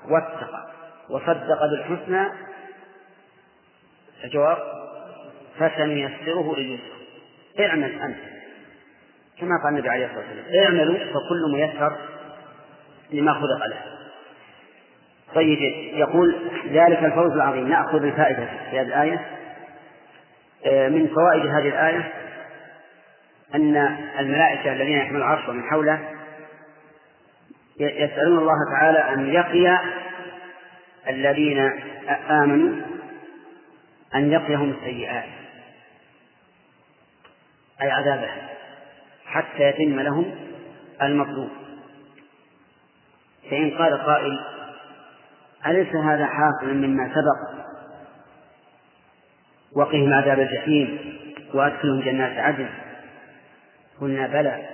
واتقى 0.09 0.73
وصدق 1.11 1.67
بالحسنى 1.67 2.29
الجواب 4.25 4.59
فسنيسره 5.59 6.55
لليسر. 6.57 6.99
اعمل 7.61 8.01
أنت. 8.01 8.19
كما 9.39 9.63
قال 9.65 9.73
النبي 9.73 9.89
عليه 9.89 10.07
الصلاة 10.07 10.25
والسلام 10.25 10.65
اعملوا 10.65 10.99
فكل 10.99 11.53
ميسر 11.53 11.97
لما 13.11 13.33
خلق 13.33 13.67
له. 13.67 13.83
طيب 15.35 15.59
يقول 15.95 16.51
ذلك 16.71 17.05
الفوز 17.05 17.33
العظيم. 17.33 17.69
نأخذ 17.69 18.05
الفائدة 18.05 18.47
في 18.71 18.81
هذه 18.81 18.87
الآية 18.87 19.27
آه، 20.67 20.89
من 20.89 21.07
فوائد 21.07 21.47
هذه 21.47 21.69
الآية 21.69 22.13
أن 23.55 23.77
الملائكة 24.19 24.73
الذين 24.73 24.99
يحملون 24.99 25.23
العرش 25.23 25.49
ومن 25.49 25.63
حوله 25.63 26.15
يسألون 27.81 28.39
الله 28.39 28.57
تعالى 28.73 28.99
أن 28.99 29.29
يقي 29.29 29.79
الذين 31.09 31.59
آمنوا 32.31 32.83
أن 34.15 34.33
يقيهم 34.33 34.71
السيئات 34.71 35.25
أي 37.83 37.91
عذابها 37.91 38.49
حتى 39.27 39.63
يتم 39.63 40.01
لهم 40.01 40.35
المطلوب. 41.03 41.49
فإن 43.51 43.71
قال 43.71 43.99
قائل 43.99 44.39
أليس 45.67 45.95
هذا 45.95 46.27
حاصل 46.27 46.75
مما 46.75 47.09
سبق؟ 47.09 47.59
وقهم 49.73 50.13
عذاب 50.13 50.41
الجحيم 50.41 50.99
وأدخلهم 51.55 52.01
جنات 52.01 52.39
عدن. 52.39 52.69
قلنا 54.01 54.27
بلى. 54.27 54.69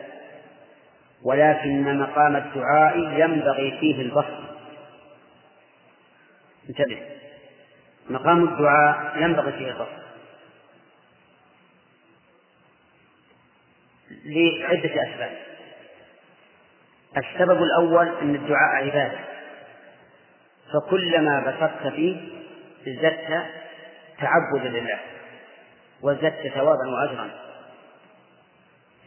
ولكن 1.22 1.98
مقام 1.98 2.36
الدعاء 2.36 2.98
ينبغي 2.98 3.78
فيه 3.80 4.02
البصر 4.02 4.44
انتبه. 6.68 7.02
مقام 8.10 8.44
الدعاء 8.44 9.22
ينبغي 9.22 9.52
فيه 9.52 9.68
البصر 9.68 10.04
لعدة 14.24 15.02
أسباب. 15.02 15.36
السبب 17.16 17.62
الأول 17.62 18.08
أن 18.22 18.34
الدعاء 18.34 18.84
عبادة. 18.84 19.18
فكلما 20.72 21.40
بسطت 21.40 21.92
فيه 21.94 22.16
ازددت 22.88 23.46
تعبدا 24.18 24.68
لله 24.68 25.00
وازددت 26.02 26.48
ثوابا 26.54 26.88
وأجرا. 26.88 27.30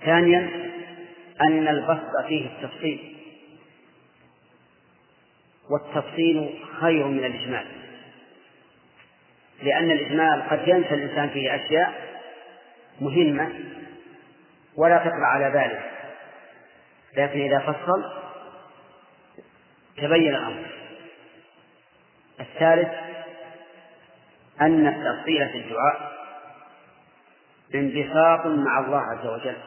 ثانيا 0.06 0.72
أن 1.42 1.68
البسط 1.68 2.26
فيه 2.28 2.48
التفصيل. 2.48 3.18
والتفصيل 5.70 6.60
خير 6.80 7.08
من 7.08 7.26
الإجمال. 7.26 7.66
لأن 9.64 9.92
الإجمال 9.92 10.50
قد 10.50 10.68
ينسى 10.68 10.94
الإنسان 10.94 11.30
فيه 11.30 11.56
أشياء 11.56 12.22
مهمة 13.02 13.54
ولا 14.76 14.98
تطلع 14.98 15.28
على 15.28 15.52
باله. 15.52 15.82
لكن 17.18 17.42
إذا 17.42 17.60
فصل 17.60 18.04
تبين 19.98 20.36
الأمر. 20.36 20.66
الثالث 22.40 22.90
أن 24.62 24.88
التفصيل 24.88 25.50
في 25.50 25.58
الدعاء 25.58 26.18
انبساط 27.76 28.46
مع 28.46 28.80
الله 28.80 29.02
عز 29.02 29.28
وجل. 29.28 29.58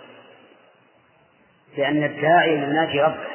لأن 1.76 2.04
الداعي 2.04 2.54
يناجي 2.54 3.00
ربه. 3.00 3.30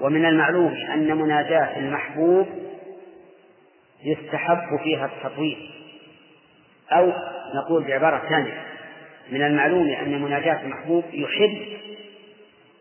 ومن 0.00 0.24
المعلوم 0.24 0.74
أن 0.94 1.16
مناجاة 1.16 1.78
المحبوب 1.78 2.46
يستحب 4.04 4.78
فيها 4.84 5.06
التطويل. 5.06 5.70
أو 6.92 7.12
نقول 7.54 7.84
بعبارة 7.84 8.28
ثانية 8.28 8.62
من 9.30 9.42
المعلوم 9.42 9.88
أن 9.88 10.22
مناجاة 10.22 10.62
المحبوب 10.62 11.04
يحب 11.12 11.58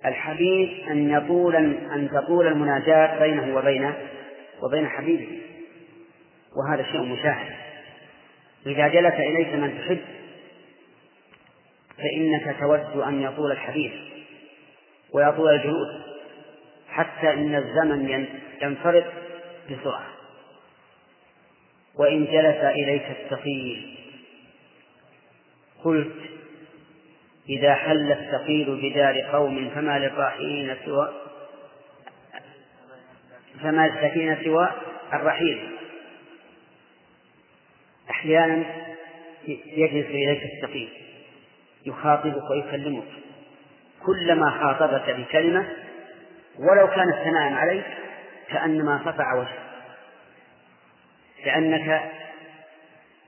الحبيب 0.05 0.69
أن 0.91 1.11
يطول 1.11 1.55
أن 1.55 2.09
تطول 2.13 2.47
المناجاة 2.47 3.19
بينه 3.19 3.55
وبين 3.57 3.93
وبين 4.63 4.87
حبيبه. 4.87 5.39
وهذا 6.57 6.83
شيء 6.83 7.01
مشاهد. 7.01 7.55
إذا 8.65 8.87
جلس 8.87 9.13
إليك 9.13 9.53
من 9.53 9.77
تحب 9.79 9.99
فإنك 12.01 12.59
تود 12.59 13.01
أن 13.01 13.21
يطول 13.21 13.51
الحديث 13.51 13.91
ويطول 15.13 15.53
الجلوس 15.53 15.89
حتى 16.89 17.33
إن 17.33 17.55
الزمن 17.55 18.27
ينفرد 18.61 19.05
بسرعة. 19.69 20.07
وإن 21.95 22.25
جلس 22.25 22.63
إليك 22.63 23.05
الثقيل 23.09 23.97
قلت 25.83 26.15
إذا 27.49 27.73
حل 27.75 28.11
الثقيل 28.11 28.75
بدار 28.81 29.21
قوم 29.21 29.69
فما 29.75 29.99
للراحلين 29.99 30.75
سوى 30.85 31.13
فما 33.61 33.87
للسكينة 33.87 34.43
سوى 34.43 34.71
الرحيل. 35.13 35.69
أحيانا 38.09 38.65
يجلس 39.47 40.07
إليك 40.07 40.43
الثقيل. 40.43 40.89
يخاطبك 41.85 42.49
ويكلمك 42.51 43.07
كلما 44.05 44.49
خاطبك 44.49 45.09
بكلمة 45.09 45.65
ولو 46.59 46.87
كانت 46.87 47.15
ثناء 47.23 47.53
عليك 47.53 47.85
كأنما 48.49 49.01
صفع 49.05 49.33
وجهك 49.33 49.71
لأنك 51.45 52.11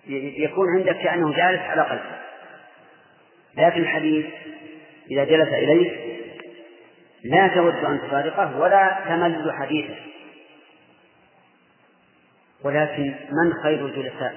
يكون 0.07 0.77
عندك 0.77 0.95
كأنه 0.95 1.33
جالس 1.33 1.61
على 1.61 1.81
قلبك. 1.81 2.19
لكن 3.57 3.81
الحديث 3.81 4.25
إذا 5.11 5.23
جلس 5.23 5.47
إليك 5.47 5.99
لا 7.23 7.47
تود 7.47 7.75
أن 7.75 8.01
تفارقه 8.01 8.59
ولا 8.59 8.99
تمل 9.05 9.53
حديثه. 9.59 9.95
ولكن 12.63 13.15
من 13.31 13.53
خير 13.63 13.85
الجلساء؟ 13.85 14.35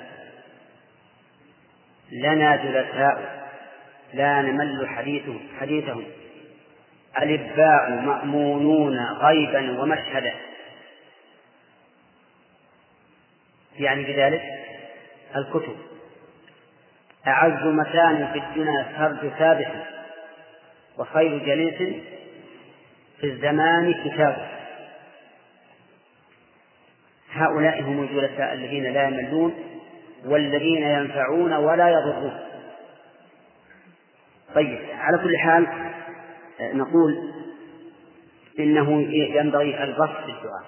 لنا 2.12 2.56
جلساء. 2.56 3.45
لا 4.14 4.42
نمل 4.42 4.88
حديثهم 4.88 5.40
حديثهم. 5.60 6.04
الإباء 7.22 7.90
مأمونون 7.90 8.98
غيبا 8.98 9.80
ومشهدا. 9.80 10.34
يعني 13.78 14.04
بذلك 14.04 14.42
الكتب. 15.36 15.76
أعز 17.26 17.66
مكان 17.66 18.28
في 18.32 18.38
الدنيا 18.38 18.86
فرد 18.98 19.32
ثابت 19.38 19.68
وخير 20.98 21.38
جليس 21.38 22.02
في 23.20 23.26
الزمان 23.26 23.94
كتابه 24.04 24.48
هؤلاء 27.32 27.82
هم 27.82 28.02
الجلساء 28.02 28.52
الذين 28.54 28.92
لا 28.92 29.08
يملون 29.08 29.54
والذين 30.24 30.82
ينفعون 30.82 31.52
ولا 31.52 31.88
يضرون. 31.88 32.45
طيب 34.54 34.78
على 34.98 35.18
كل 35.18 35.36
حال 35.38 35.66
نقول 36.60 37.32
إنه 38.58 39.02
ينبغي 39.12 39.84
البسط 39.84 40.16
في 40.24 40.30
الدعاء 40.30 40.64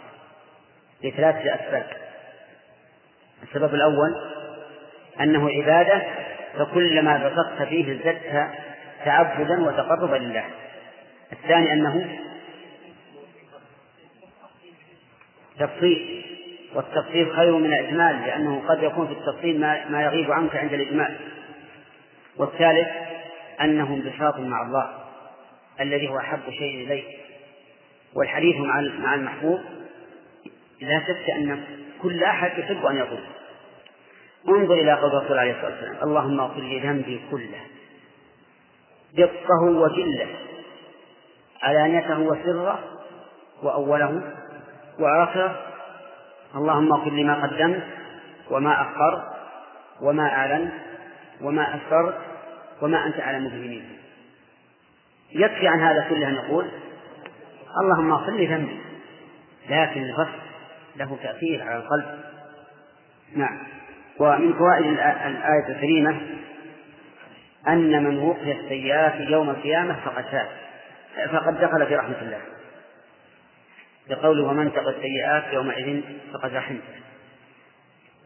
لثلاثة 1.05 1.55
أسباب. 1.55 1.87
السبب 3.43 3.75
الأول 3.75 4.15
أنه 5.21 5.51
عبادة 5.51 6.03
فكلما 6.59 7.29
بسطت 7.29 7.69
فيه 7.69 7.93
ازددت 7.93 8.51
تعبدا 9.05 9.63
وتقربا 9.63 10.17
لله. 10.17 10.45
الثاني 11.33 11.73
أنه 11.73 12.19
تفصيل 15.59 16.25
والتفصيل 16.75 17.33
خير 17.33 17.57
من 17.57 17.73
الإجمال 17.73 18.21
لأنه 18.27 18.63
قد 18.69 18.83
يكون 18.83 19.07
في 19.07 19.13
التفصيل 19.13 19.61
ما, 19.61 19.89
ما 19.89 20.03
يغيب 20.03 20.33
عنك 20.33 20.57
عند 20.57 20.73
الإجمال. 20.73 21.17
والثالث 22.37 22.89
أنه 23.61 23.95
انبساط 23.95 24.39
مع 24.39 24.63
الله 24.63 24.91
الذي 25.81 26.09
هو 26.09 26.19
أحب 26.19 26.41
شيء 26.51 26.87
إليه. 26.87 27.05
والحديث 28.15 28.57
مع 28.57 28.81
مع 28.99 29.15
المحبوب 29.15 29.61
لا 30.81 31.01
شك 31.01 31.31
أن 31.37 31.65
كل 32.03 32.25
أحد 32.25 32.59
يحب 32.59 32.87
أن 32.87 32.97
يقول. 32.97 33.21
انظر 34.49 34.75
إلى 34.75 34.93
قول 34.93 35.11
الرسول 35.17 35.39
عليه 35.39 35.53
الصلاة 35.53 35.71
والسلام 35.71 35.97
اللهم 36.03 36.41
اغفر 36.41 36.61
لي 36.61 36.81
ذنبي 36.81 37.21
كله 37.31 37.61
دقه 39.17 39.63
وجله 39.63 40.27
علانيته 41.63 42.19
وسره 42.21 42.79
وأوله 43.63 44.35
وآخره. 44.99 45.63
اللهم 46.55 46.93
اغفر 46.93 47.11
لي 47.11 47.25
ما 47.25 47.47
قدمت 47.47 47.83
وما 48.51 48.83
أخرت 48.83 49.23
وما 50.01 50.29
أعلنت 50.29 50.73
وما 51.41 51.77
أسررت 51.77 52.28
وما 52.83 53.07
أنت 53.07 53.17
به 53.17 53.57
مني 53.57 53.83
يكفي 55.33 55.69
عن 55.69 55.81
هذا 55.81 56.07
كله 56.09 56.29
أن 56.29 56.35
نقول 56.35 56.69
اللهم 57.81 58.13
اغفر 58.13 58.33
لي 58.33 58.47
ذنبي 58.47 58.81
لكن 59.69 60.03
الغفر 60.03 60.39
له 60.97 61.19
تأثير 61.23 61.63
على 61.63 61.77
القلب. 61.77 62.21
نعم. 63.37 63.59
ومن 64.19 64.53
فوائد 64.53 64.87
الآية 64.87 65.69
الكريمة 65.69 66.21
أن 67.69 68.05
من 68.05 68.19
وقي 68.19 68.53
السيئات 68.53 69.15
يوم 69.15 69.51
القيامة 69.51 69.97
فقد 70.05 70.25
فاز. 70.25 70.49
فقد 71.33 71.61
دخل 71.61 71.87
في 71.87 71.97
رحمة 71.97 72.21
الله. 72.23 72.41
بقوله 74.09 74.45
ومن 74.45 74.73
تقى 74.73 74.91
السيئات 74.91 75.53
يومئذ 75.53 76.03
فقد 76.33 76.55
رحمته. 76.55 76.99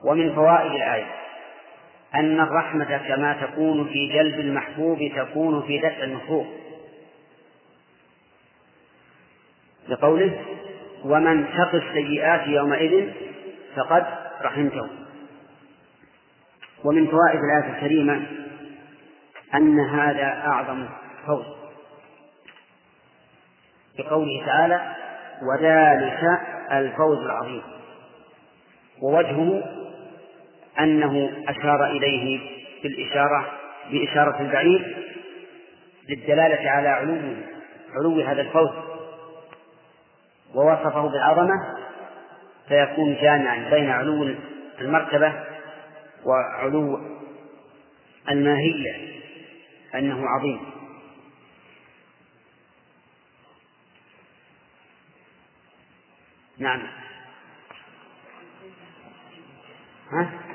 ومن 0.04 0.34
فوائد 0.34 0.72
الآية 0.72 1.21
أن 2.14 2.40
الرحمة 2.40 2.98
كما 3.08 3.46
تكون 3.46 3.88
في 3.88 4.08
جلب 4.12 4.40
المحبوب 4.40 4.98
تكون 5.16 5.62
في 5.62 5.78
دفع 5.78 6.02
المحبوب 6.02 6.46
لقوله 9.88 10.44
ومن 11.04 11.46
تقي 11.46 11.78
السيئات 11.78 12.46
يومئذ 12.46 13.10
فقد 13.76 14.04
رحمته. 14.42 14.88
ومن 16.84 17.06
فوائد 17.06 17.40
الآية 17.44 17.74
الكريمة 17.74 18.22
أن 19.54 19.80
هذا 19.80 20.26
أعظم 20.46 20.88
فوز. 21.26 21.44
بقوله 23.98 24.46
تعالى 24.46 24.96
وذلك 25.42 26.40
الفوز 26.72 27.18
العظيم. 27.18 27.62
ووجهه 29.02 29.81
أنه 30.80 31.44
أشار 31.48 31.84
إليه 31.86 32.40
بالإشارة 32.82 33.50
بإشارة 33.90 34.40
البعيد 34.40 34.82
للدلالة 36.08 36.70
على 36.70 36.88
علو 36.88 37.36
علو 37.94 38.20
هذا 38.20 38.40
الفوز. 38.40 38.70
ووصفه 40.54 41.08
بالعظمة 41.08 41.54
فيكون 42.68 43.14
جامعا 43.22 43.70
بين 43.70 43.90
علو 43.90 44.34
المرتبة 44.80 45.32
وعلو 46.24 47.00
الماهية 48.30 49.22
أنه 49.94 50.26
عظيم. 50.28 50.60
نعم. 56.58 56.82
ها؟ 60.12 60.51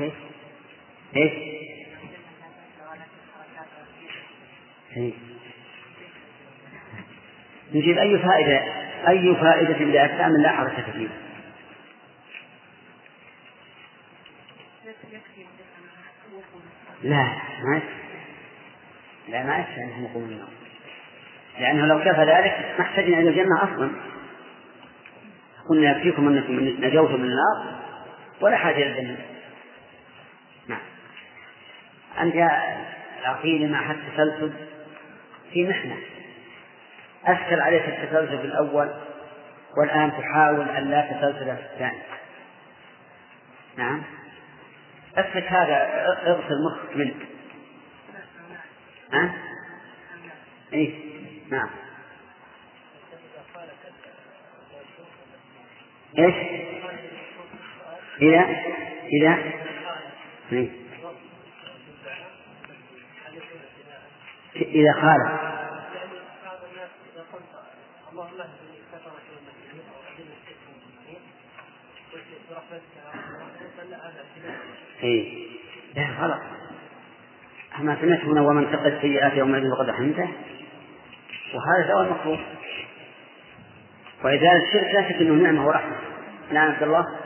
إيش؟ 0.00 0.12
إيش؟ 1.16 1.32
إيه. 4.96 5.12
نجيب 7.74 7.98
أي 7.98 8.18
فائدة 8.18 8.60
أي 9.08 9.34
فائدة 9.34 9.78
لأجسام 9.78 10.30
لا 10.42 10.52
حركة 10.52 10.92
فيها 10.92 11.10
لا 17.02 17.24
ما 17.64 17.80
لا 19.28 19.42
ما 19.42 19.58
يكفي 19.58 19.82
أنهم 19.82 20.04
يقومون 20.04 20.48
لأنه 21.60 21.86
لو 21.86 22.00
كفى 22.00 22.20
ذلك 22.20 22.74
ما 22.78 22.84
احتجنا 22.84 23.18
إلى 23.18 23.28
الجنة 23.28 23.62
أصلا 23.62 23.90
قلنا 25.68 25.90
يكفيكم 25.90 26.28
أنكم 26.28 26.84
نجوتم 26.84 27.20
من 27.20 27.24
النار 27.24 27.80
ولا 28.40 28.56
حاجة 28.56 28.76
إلى 28.76 28.86
الجنة 28.86 29.18
أنت 32.20 32.50
العقيل 33.20 33.70
مع 33.72 33.90
التسلسل 33.90 34.52
في 35.52 35.68
محنة. 35.68 35.96
أشكل 37.26 37.60
عليك 37.60 37.88
التسلسل 37.88 38.44
الأول 38.44 38.90
والآن 39.76 40.12
تحاول 40.12 40.68
أن 40.68 40.90
لا 40.90 41.00
تسلسل 41.00 41.56
في 41.56 41.62
الثاني. 41.72 42.02
نعم. 43.76 44.02
افك 45.16 45.44
هذا 45.44 46.06
اغسل 46.26 46.54
مخك 46.66 46.96
منك. 46.96 47.28
ها؟ 49.12 49.30
اي 50.74 50.94
نعم. 51.50 51.68
إيش؟ 56.18 56.34
إذا؟ 58.22 58.46
إذا؟ 59.12 59.38
إيه؟ 60.52 60.79
إذا 64.62 64.92
خالف. 64.92 65.50
إيه. 75.02 75.50
لا 75.94 76.06
غلط 76.20 76.40
أما 77.78 77.96
سمعت 78.00 78.20
هنا 78.20 78.40
ومن 78.40 78.72
تقى 78.72 78.88
السيئات 78.88 79.32
يومئذ 79.32 79.70
فقد 79.70 79.88
رحمته 79.88 80.28
وهذا 81.54 81.94
هو 81.94 82.02
المطلوب 82.02 82.38
وإذا 84.24 84.52
الشرك 84.52 84.94
لا 84.94 85.08
شك 85.08 85.14
أنه 85.14 85.34
نعمة 85.34 85.66
ورحمة. 85.66 85.96
نعم 86.52 86.74
الله. 86.82 87.19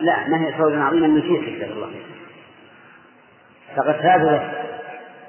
لا 0.00 0.28
ما 0.28 0.46
هي 0.46 0.52
فوز 0.52 0.72
عظيما 0.72 1.06
من 1.06 1.20
فيه 1.20 1.64
الله. 1.64 1.92
فقد 3.76 3.94
فاز. 3.94 4.40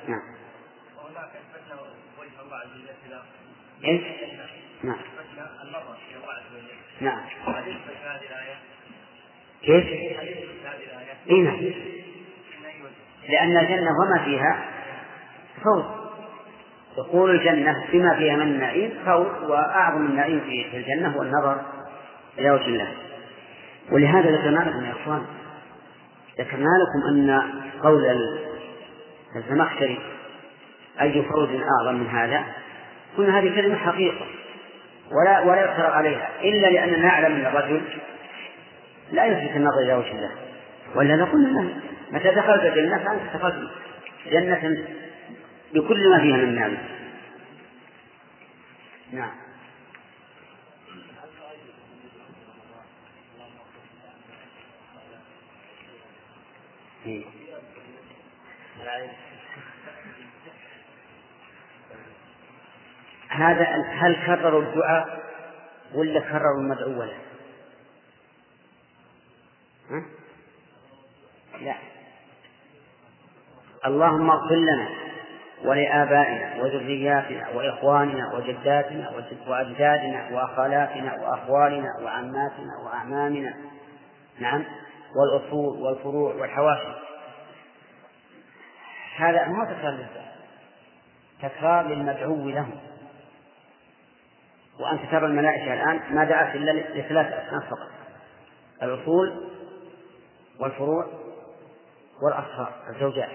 نعم. 0.08 0.22
إيش؟ 3.86 4.02
نعم. 4.84 4.98
نعم. 7.02 7.22
كيف؟ 9.62 9.86
إي 11.30 11.42
نعم. 11.42 11.60
لأن 13.30 13.58
الجنة 13.58 13.90
وما 14.02 14.24
فيها 14.26 14.66
فوز. 15.64 15.84
دخول 16.98 17.32
الجنة 17.32 17.86
بما 17.92 18.16
فيها 18.18 18.36
من 18.36 18.42
النعيم 18.42 18.92
فوز 19.06 19.50
وأعظم 19.50 20.06
النعيم 20.06 20.40
في 20.40 20.78
الجنة 20.78 21.18
هو 21.18 21.22
النظر 21.22 21.62
إلى 22.38 22.52
وجه 22.52 22.66
الله. 22.66 23.09
ولهذا 23.92 24.32
ذكرنا 24.32 24.60
لكم 24.70 24.86
يا 24.86 24.92
إخوان 24.92 25.26
ذكرنا 26.40 26.70
لكم 26.80 27.08
أن 27.10 27.42
قول 27.84 28.06
الزمخشري 29.36 30.00
أي 31.02 31.24
فوز 31.24 31.50
أعظم 31.50 32.00
من 32.00 32.08
هذا 32.08 32.44
قلنا 33.18 33.40
هذه 33.40 33.56
كلمة 33.56 33.76
حقيقة 33.76 34.26
ولا 35.12 35.40
ولا 35.40 35.62
يقترب 35.62 35.92
عليها 35.92 36.30
إلا 36.42 36.68
لأننا 36.68 36.98
نعلم 36.98 37.36
أن 37.36 37.46
الرجل 37.46 37.82
لا 39.12 39.26
يثبت 39.26 39.56
النظر 39.56 39.80
إلى 39.80 39.94
وجه 39.94 40.12
الله 40.12 40.32
ولا 40.96 41.26
قلنا 41.26 41.48
له 41.48 41.74
متى 42.12 42.32
دخلت 42.32 42.64
الجنة 42.64 42.98
فأنت 42.98 43.22
دخلت 43.34 43.70
جنة 44.32 44.78
بكل 45.74 46.10
ما 46.10 46.20
فيها 46.20 46.38
من 46.38 46.56
نعمة. 46.56 46.78
نعم. 49.14 49.32
هذا 63.30 63.66
هل 63.90 64.26
كرروا 64.26 64.62
الدعاء 64.62 65.20
ولا 65.94 66.20
كرروا 66.20 66.62
المدعو 66.62 67.04
له؟ 67.04 67.18
ها؟ 69.90 70.04
لا 71.62 71.76
اللهم 73.86 74.30
اغفر 74.30 74.56
لنا 74.56 74.90
ولآبائنا 75.64 76.64
وذرياتنا 76.64 77.50
وإخواننا 77.50 78.34
وجداتنا 78.34 79.10
وأجدادنا 79.48 80.30
وخالاتنا 80.32 81.14
وأخوالنا 81.22 81.90
وعماتنا 82.04 82.78
وأعمامنا 82.86 83.54
نعم 84.40 84.66
والأصول 85.16 85.82
والفروع 85.82 86.36
والحواشي 86.36 87.00
هذا 89.18 89.48
ما 89.48 89.66
تكرار 89.66 89.92
للدعاء 89.92 90.36
تكرار 91.42 91.88
للمدعو 91.88 92.50
له 92.50 92.68
وأنت 94.80 95.02
ترى 95.12 95.26
الملائكة 95.26 95.74
الآن 95.74 96.16
ما 96.16 96.24
دعت 96.24 96.56
إلا 96.56 96.72
لثلاث 96.72 97.48
أصناف 97.48 97.70
فقط. 97.70 97.90
الأصول 98.84 99.48
والفروع 100.60 101.08
والأصهار 102.22 102.74
الزوجات. 102.90 103.30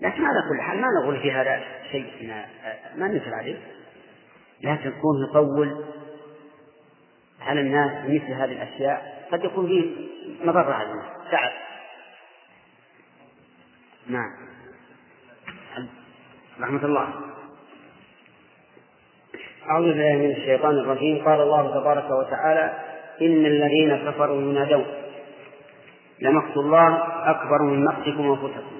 لكن 0.00 0.24
على 0.24 0.38
كل 0.50 0.62
حال 0.62 0.80
ما 0.80 0.86
نقول 1.02 1.20
في 1.22 1.32
هذا 1.32 1.64
شيء 1.92 2.34
ما 2.96 3.08
ننكر 3.08 3.34
عليه. 3.34 3.58
لكن 4.62 4.90
كون 5.00 5.24
يطول 5.30 5.84
على 7.46 7.60
الناس 7.60 8.04
مثل 8.04 8.32
هذه 8.32 8.52
الأشياء 8.52 9.26
قد 9.32 9.44
يكون 9.44 9.66
فيه 9.66 9.90
مضرة 10.44 10.74
على 10.74 10.90
الناس. 10.90 11.06
تعب. 11.30 11.50
نعم. 14.06 14.30
رحمة 16.60 16.84
الله. 16.84 17.08
أعوذ 19.70 19.84
بالله 19.84 20.16
من 20.16 20.30
الشيطان 20.30 20.78
الرجيم. 20.78 21.24
قال 21.24 21.40
الله 21.40 21.80
تبارك 21.80 22.10
وتعالى 22.10 22.78
إن 23.22 23.46
الذين 23.46 24.10
كفروا 24.10 24.42
ينادون. 24.42 24.86
لمقت 26.20 26.56
الله 26.56 26.96
أكبر 27.30 27.62
من 27.62 27.84
مقتكم 27.84 28.30
أنفسكم 28.30 28.76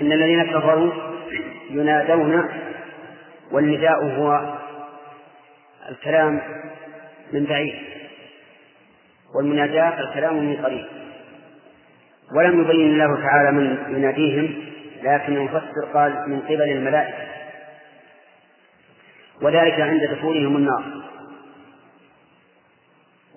إن 0.00 0.12
الذين 0.12 0.42
كفروا 0.42 0.92
ينادون 1.70 2.48
والنداء 3.50 4.04
هو 4.04 4.54
الكلام 5.88 6.40
من 7.32 7.44
بعيد 7.44 7.74
والمناجاة 9.34 10.00
الكلام 10.00 10.36
من 10.36 10.56
قريب. 10.64 10.86
ولم 12.36 12.60
يبين 12.60 12.92
الله 12.92 13.22
تعالى 13.22 13.52
من 13.52 13.96
يناديهم 13.96 14.64
لكن 15.02 15.36
المفسر 15.36 15.84
قال 15.94 16.30
من 16.30 16.40
قبل 16.40 16.62
الملائكة. 16.62 17.28
وذلك 19.42 19.80
عند 19.80 20.00
دخولهم 20.10 20.56
النار. 20.56 20.84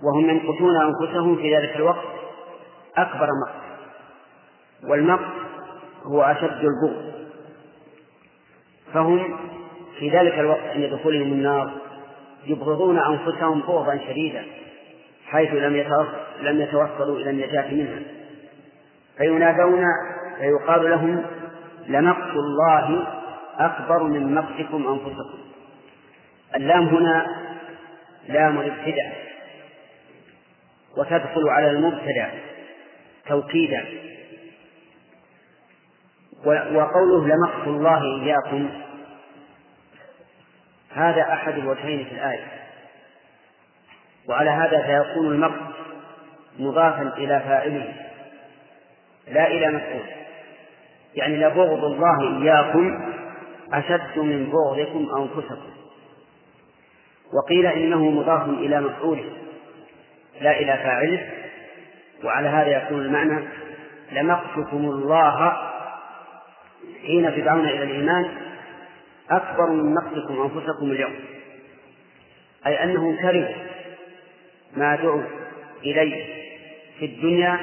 وهم 0.03 0.29
يمقتون 0.29 0.75
أنفسهم 0.81 1.35
في 1.35 1.55
ذلك 1.55 1.75
الوقت 1.75 2.07
أكبر 2.97 3.27
مقت. 3.45 3.65
والمقت 4.83 5.33
هو 6.03 6.23
أشد 6.23 6.61
البغض. 6.65 7.15
فهم 8.93 9.37
في 9.99 10.09
ذلك 10.09 10.39
الوقت 10.39 10.63
عند 10.63 10.85
دخولهم 10.85 11.33
النار 11.33 11.84
يبغضون 12.45 12.99
أنفسهم 12.99 13.59
بغضا 13.59 13.97
شديدا 14.07 14.45
حيث 15.25 15.53
لم 15.53 15.85
لم 16.41 16.61
يتوصلوا 16.61 17.19
إلى 17.19 17.29
النجاة 17.29 17.73
منها. 17.73 17.99
فينادون 19.17 19.83
فيقال 20.39 20.89
لهم 20.89 21.25
لمقت 21.87 22.33
الله 22.35 23.07
أكبر 23.57 24.03
من 24.03 24.35
مقتكم 24.35 24.87
أنفسكم. 24.87 25.39
اللام 26.55 26.87
هنا 26.87 27.27
لام 28.27 28.59
الابتداء 28.59 29.15
وتدخل 30.97 31.49
على 31.49 31.69
المبتدأ 31.69 32.31
توكيدا. 33.27 33.85
وقوله 36.45 37.27
لمقت 37.27 37.67
الله 37.67 38.23
إياكم 38.23 38.69
هذا 40.95 41.33
أحد 41.33 41.53
الوجهين 41.53 42.05
في 42.05 42.11
الآية. 42.11 42.45
وعلى 44.29 44.49
هذا 44.49 44.81
فيكون 44.81 45.27
المقت 45.27 45.75
مضافا 46.59 47.13
إلى 47.17 47.39
فاعله. 47.39 47.93
لا 49.27 49.47
إلى 49.47 49.67
مفعول 49.67 50.05
يعني 51.15 51.37
لبغض 51.37 51.83
الله 51.83 52.41
إياكم 52.43 53.13
أشد 53.73 54.19
من 54.19 54.49
بغضكم 54.49 55.09
أنفسكم. 55.17 55.71
وقيل 57.33 57.65
إنه 57.65 58.09
مضاف 58.09 58.49
إلى 58.49 58.81
مفعوله 58.81 59.29
لا 60.41 60.59
إلى 60.59 60.77
فاعله. 60.77 61.29
وعلى 62.23 62.49
هذا 62.49 62.67
يكون 62.67 63.01
المعنى 63.01 63.45
لمقتكم 64.11 64.77
الله 64.77 65.57
حين 67.05 67.35
تدعون 67.35 67.65
إلى 67.65 67.83
الإيمان 67.83 68.25
أكبر 69.29 69.69
من 69.69 69.93
مقتكم 69.93 70.41
أنفسكم 70.41 70.91
اليوم. 70.91 71.15
أي 72.67 72.83
أنهم 72.83 73.15
كرهوا 73.15 73.55
ما 74.77 74.95
دعوا 74.95 75.23
إليه 75.83 76.25
في 76.99 77.05
الدنيا 77.05 77.59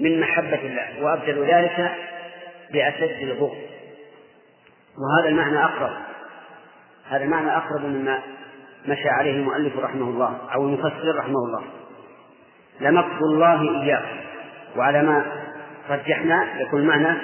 من 0.00 0.20
محبة 0.20 0.60
الله 0.62 1.04
وأبدلوا 1.04 1.46
ذلك 1.46 1.94
بأشد 2.72 3.22
البغض 3.22 3.56
وهذا 4.98 5.28
المعنى 5.28 5.64
أقرب. 5.64 5.92
هذا 7.08 7.24
المعنى 7.24 7.56
أقرب 7.56 7.84
مما 7.84 8.22
مشى 8.86 9.08
عليه 9.08 9.32
المؤلف 9.32 9.78
رحمه 9.78 10.08
الله 10.08 10.38
أو 10.54 10.64
المفسر 10.64 11.16
رحمه 11.18 11.38
الله. 11.46 11.62
لمقت 12.80 13.22
الله 13.22 13.82
إياه. 13.82 14.02
وعلى 14.76 15.02
ما 15.02 15.24
رجحنا 15.90 16.60
يكون 16.60 16.86
معنى 16.86 17.18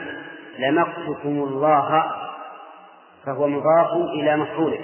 لمقتكم 0.58 1.28
الله 1.28 2.25
فهو 3.26 3.48
مضاف 3.48 3.92
إلى 4.12 4.36
مفعوله. 4.36 4.78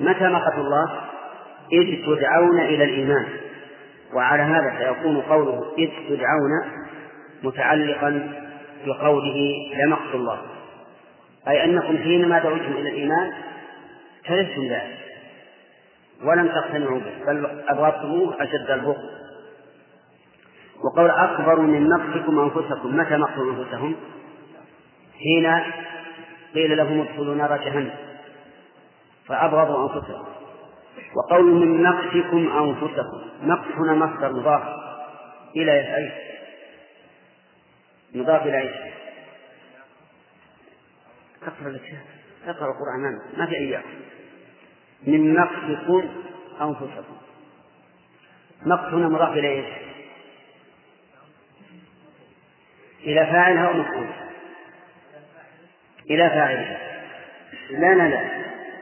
متى 0.00 0.28
مقت 0.28 0.54
الله؟ 0.54 1.00
إذ 1.72 2.06
تدعون 2.06 2.60
إلى 2.60 2.84
الإيمان. 2.84 3.26
وعلى 4.14 4.42
هذا 4.42 4.74
سيكون 4.78 5.20
قوله 5.20 5.72
إذ 5.78 5.88
تدعون 6.08 6.50
متعلقا 7.42 8.32
بقوله 8.86 9.56
لمقت 9.84 10.14
الله. 10.14 10.38
أي 11.48 11.64
أنكم 11.64 11.98
حينما 11.98 12.38
دعوتم 12.38 12.72
إلى 12.72 12.88
الإيمان 12.88 13.32
كرهتم 14.26 14.62
ذلك. 14.62 14.98
ولم 16.24 16.48
تقتنعوا 16.48 16.98
به 16.98 17.24
بل 17.26 17.62
أبغضتموه 17.68 18.42
أشد 18.42 18.70
البغض. 18.70 19.10
وقول 20.84 21.10
أكبر 21.10 21.60
من 21.60 21.88
مقتكم 21.88 22.38
أنفسكم 22.38 22.96
متى 22.96 23.16
مقتوا 23.16 23.52
أنفسهم؟ 23.52 23.96
حين 25.18 25.62
قيل 26.54 26.76
لهم 26.76 27.00
ادخلوا 27.00 27.34
نار 27.34 27.56
جهنم. 27.56 27.94
فأبغضوا 29.26 29.82
أنفسهم. 29.82 30.24
وقول 31.16 31.44
من 31.44 31.82
مقتكم 31.82 32.58
أنفسكم. 32.58 33.30
مقت 33.42 33.72
هنا 33.72 33.94
مصدر 33.94 34.32
مضاف 34.32 34.62
إلى 35.56 35.96
أي؟ 35.96 36.12
مضاف 38.14 38.42
إلى 38.42 38.58
أي 38.58 38.92
اقرأ 41.42 41.70
لك 41.70 41.98
اقرأ 42.46 42.70
القرآن. 42.70 43.20
ما 43.36 43.46
في 43.46 43.56
أيام 43.56 43.82
من 45.06 45.34
مقتكم 45.34 46.08
أنفسكم. 46.60 47.16
مقت 48.66 48.94
هنا 48.94 49.08
مضاف 49.08 49.32
إلى 49.32 49.48
إيش؟ 49.48 49.66
إلى 53.00 53.26
فاعلها 53.26 53.68
أو 53.68 53.72
مفعول. 53.72 54.29
إلى 56.10 56.30
فاعلها. 56.30 56.78
لا 57.70 57.94
لا 57.94 58.08
لا. 58.08 58.20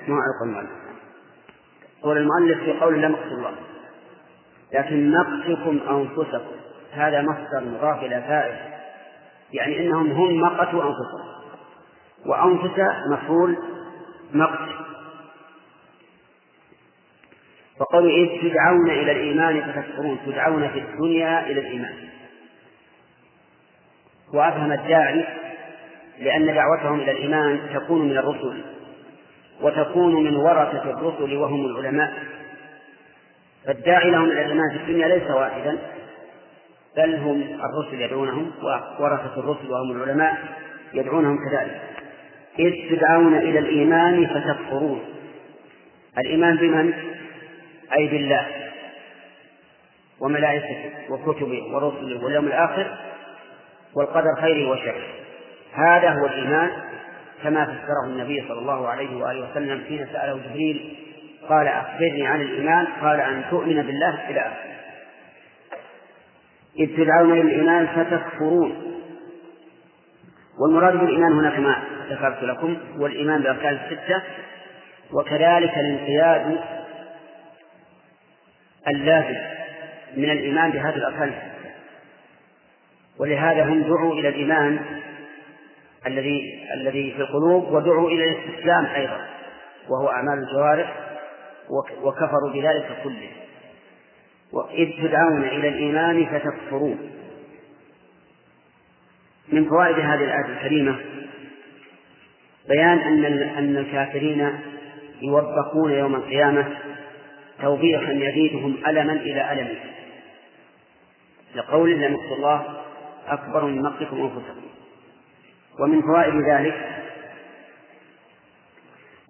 ما 0.09 0.17
ألقى 0.17 0.45
المؤلف. 0.45 0.71
قول 2.03 2.17
المؤلف 2.17 2.59
في 2.65 2.73
قول 2.73 3.03
لم 3.03 3.15
الله. 3.15 3.55
لكن 4.73 5.11
مقتكم 5.11 5.81
أنفسكم. 5.91 6.57
هذا 6.93 7.23
مصدر 7.23 7.65
مضاف 7.65 8.05
إلى 8.05 8.23
فاعل. 8.23 8.57
يعني 9.53 9.81
إنهم 9.81 10.11
هم 10.11 10.41
مقتوا 10.41 10.83
أنفسهم. 10.83 11.29
وأنفس 12.27 12.81
مفعول 13.11 13.57
مقت 14.33 14.69
وقالوا 17.81 18.11
إذ 18.11 18.41
تدعون 18.43 18.91
إلى 18.91 19.13
الإيمان 19.13 19.73
فتكفرون. 19.73 20.19
تدعون 20.27 20.69
في 20.69 20.79
الدنيا 20.79 21.47
إلى 21.47 21.61
الإيمان. 21.61 22.09
وأفهم 24.33 24.73
الداعي 24.73 25.38
لأن 26.21 26.55
دعوتهم 26.55 27.01
إلى 27.01 27.11
الإيمان 27.11 27.61
تكون 27.75 28.09
من 28.09 28.17
الرسل 28.17 28.65
وتكون 29.63 30.25
من 30.25 30.37
ورثة 30.37 30.91
الرسل 30.91 31.37
وهم 31.37 31.67
العلماء. 31.67 32.13
فالداعي 33.67 34.11
لهم 34.11 34.25
إلى 34.25 34.45
الإيمان 34.45 34.71
في 34.71 34.77
الدنيا 34.77 35.09
ليس 35.09 35.31
واحدا 35.31 35.79
بل 36.97 37.15
هم 37.15 37.43
الرسل 37.43 38.01
يدعونهم 38.01 38.53
وورثة 38.63 39.41
الرسل 39.41 39.71
وهم 39.71 39.91
العلماء 39.91 40.37
يدعونهم 40.95 41.39
كذلك. 41.49 41.81
إذ 42.59 42.73
تدعون 42.91 43.35
إلى 43.35 43.59
الإيمان 43.59 44.27
فتكفرون. 44.27 45.01
الإيمان 46.19 46.57
بمن؟ 46.57 46.93
أي 47.99 48.07
بالله 48.07 48.47
وملائكته 50.21 50.91
وكتبه 51.11 51.63
ورسله 51.75 52.25
واليوم 52.25 52.47
الآخر 52.47 52.99
والقدر 53.95 54.35
خيره 54.41 54.71
وشره. 54.71 55.05
هذا 55.75 56.11
هو 56.11 56.27
الإيمان 56.27 56.71
كما 57.43 57.65
فسره 57.65 58.07
النبي 58.07 58.45
صلى 58.49 58.59
الله 58.59 58.89
عليه 58.89 59.17
وآله 59.17 59.51
وسلم 59.51 59.85
حين 59.89 60.07
سأله 60.13 60.41
جبريل 60.49 60.97
قال 61.49 61.67
أخبرني 61.67 62.27
عن 62.27 62.41
الإيمان. 62.41 62.87
قال 63.03 63.21
أن 63.21 63.45
تؤمن 63.51 63.83
بالله 63.83 64.31
إلى 64.31 64.41
آخره. 64.41 64.79
إذ 66.79 66.97
تدعون 66.97 67.33
إلى 67.33 67.41
الإيمان 67.41 67.87
فتكفرون. 67.87 68.99
والمراد 70.61 70.97
بالإيمان 70.97 71.33
هنا 71.33 71.51
كما 71.51 71.83
ذكرت 72.11 72.43
لكم 72.43 72.77
هو 72.97 73.07
الإيمان 73.07 73.43
بأركان 73.43 73.75
الستة 73.75 74.23
وكذلك 75.13 75.79
الانقياد 75.79 76.59
اللازم 78.89 79.37
من 80.17 80.31
الإيمان 80.31 80.71
بهذه 80.71 80.97
الأركان 80.97 81.29
الستة. 81.29 81.71
ولهذا 83.19 83.65
هم 83.65 83.83
دعوا 83.83 84.15
إلى 84.15 84.29
الإيمان 84.29 84.79
الذي 86.07 86.65
الذي 86.75 87.13
في 87.13 87.23
القلوب 87.23 87.73
ودعوا 87.73 88.11
إلى 88.11 88.25
الاستسلام 88.25 88.85
أيضا 88.87 89.27
وهو 89.89 90.09
أعمال 90.09 90.39
الجوارح 90.39 90.97
وكفروا 92.03 92.53
بذلك 92.53 93.01
كله. 93.05 93.29
وإذ 94.53 94.91
تدعون 95.03 95.45
إلى 95.45 95.69
الإيمان 95.69 96.27
فتكفرون. 96.27 97.11
من 99.53 99.69
فوائد 99.69 99.99
هذه 99.99 100.25
الآية 100.25 100.57
الكريمة 100.59 100.97
بيان 102.69 102.99
أن 102.99 103.25
أن 103.43 103.77
الكافرين 103.77 104.59
يوبخون 105.23 105.93
يوم 105.93 106.15
القيامة 106.15 106.79
توبيخا 107.63 108.13
يزيدهم 108.13 108.77
ألما 108.87 109.13
إلى 109.13 109.53
ألم 109.53 109.75
لقول 111.55 111.91
لم 111.91 112.15
الله 112.33 112.83
أكبر 113.29 113.65
من 113.65 113.83
مقتكم 113.83 114.21
أنفسكم. 114.21 114.68
ومن 115.79 116.03
فوائد 116.03 116.35
ذلك 116.35 117.03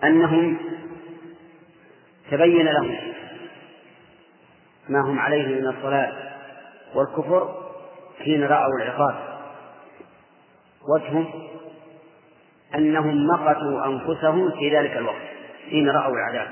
أنهم 0.04 0.58
تبين 2.30 2.66
لهم 2.66 2.96
ما 4.88 5.00
هم 5.00 5.18
عليه 5.18 5.60
من 5.60 5.66
الصلاة 5.66 6.12
والكفر 6.94 7.54
حين 8.24 8.44
رأوا 8.44 8.72
العقاب. 8.82 9.14
وجههم 10.94 11.48
أنهم 12.74 13.26
مقتوا 13.26 13.86
أنفسهم 13.86 14.50
في 14.58 14.76
ذلك 14.76 14.96
الوقت 14.96 15.22
حين 15.70 15.88
رأوا 15.88 16.14
العذاب. 16.16 16.48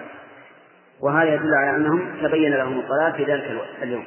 وهذا 1.01 1.35
يدل 1.35 1.55
على 1.55 1.77
أنهم 1.77 2.23
تبين 2.23 2.55
لهم 2.55 2.81
الصلاة 2.81 3.13
في 3.13 3.25
ذلك 3.25 3.61
اليوم. 3.83 4.05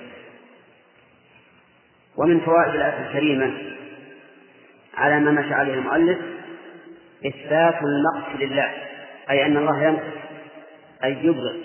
ومن 2.18 2.40
فوائد 2.40 2.76
الآية 2.76 3.08
الكريمة 3.08 3.79
على 5.00 5.20
ما 5.20 5.32
مشى 5.32 5.54
عليه 5.54 5.74
المؤلف 5.74 6.20
إثبات 7.26 7.76
النقص 7.84 8.40
لله 8.40 8.74
أي 9.30 9.46
أن 9.46 9.58
الله 9.58 9.84
ينقص 9.84 10.18
أي 11.04 11.18
يبغض. 11.26 11.60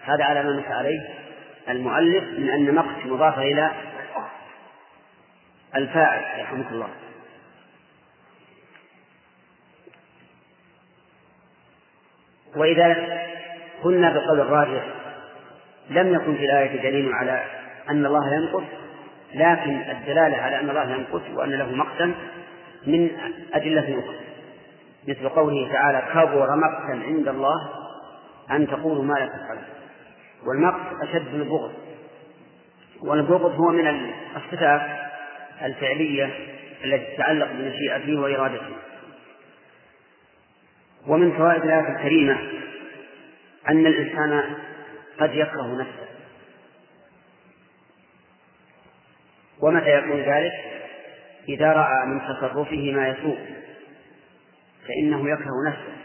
هذا 0.00 0.24
على 0.24 0.42
ما 0.42 0.56
مشى 0.56 0.72
عليه 0.72 1.00
المؤلف 1.68 2.24
من 2.24 2.50
أن 2.50 2.74
نقص 2.74 3.06
مضاف 3.06 3.38
إلى 3.38 3.70
الفاعل 5.74 6.40
رحمه 6.40 6.70
الله. 6.70 6.88
وإذا 12.56 13.18
كنا 13.82 14.12
بقول 14.12 14.40
الراجح 14.40 14.84
لم 15.90 16.14
يكن 16.14 16.36
في 16.36 16.44
الآية 16.44 16.82
دليل 16.82 17.12
على 17.12 17.44
أن 17.90 18.06
الله 18.06 18.34
ينقص 18.34 18.85
لكن 19.34 19.90
الدلالة 19.90 20.36
على 20.36 20.60
أن 20.60 20.70
الله 20.70 20.90
ينقص 20.90 21.22
وأن 21.34 21.50
له 21.50 21.70
مقتا 21.70 22.14
من 22.86 23.10
أدلة 23.52 23.98
أخرى. 23.98 24.16
مثل 25.08 25.28
قوله 25.28 25.72
تعالى 25.72 26.02
كبر 26.14 26.56
مقتا 26.56 27.06
عند 27.06 27.28
الله 27.28 27.70
أن 28.50 28.66
تقولوا 28.66 29.04
ما 29.04 29.14
لا 29.14 29.26
تفعلون. 29.26 29.64
والمقت 30.46 31.02
أشد 31.02 31.34
البغض. 31.34 31.72
والبغض 33.02 33.60
هو 33.60 33.70
من 33.70 34.10
الصفات 34.36 34.82
الفعلية 35.62 36.30
التي 36.84 37.14
تتعلق 37.14 37.52
بمشيئته 37.52 38.20
وإرادته. 38.20 38.76
ومن 41.06 41.32
فوائد 41.32 41.62
الآية 41.62 41.96
الكريمة 41.96 42.38
أن 43.68 43.86
الإنسان 43.86 44.42
قد 45.18 45.34
يكره 45.34 45.80
نفسه. 45.80 46.06
ومتى 49.66 49.90
يكون 49.90 50.20
ذلك؟ 50.20 50.52
إذا 51.48 51.72
رأى 51.72 52.06
من 52.06 52.20
تصرفه 52.20 52.92
ما 52.92 53.08
يسوء 53.08 53.38
فإنه 54.88 55.30
يكره 55.30 55.68
نفسه 55.68 55.96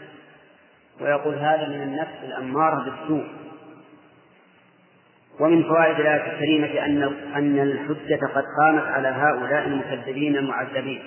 ويقول 1.00 1.34
هذا 1.34 1.68
من 1.68 1.82
النفس 1.82 2.24
الأمارة 2.24 2.84
بالسوء. 2.84 3.26
ومن 5.40 5.62
فوائد 5.62 6.00
الآية 6.00 6.32
الكريمة 6.32 6.84
أن 6.84 7.02
أن 7.34 7.58
الحجة 7.58 8.26
قد 8.34 8.44
قامت 8.58 8.86
على 8.86 9.08
هؤلاء 9.08 9.66
المكذبين 9.66 10.36
المعذبين. 10.36 11.02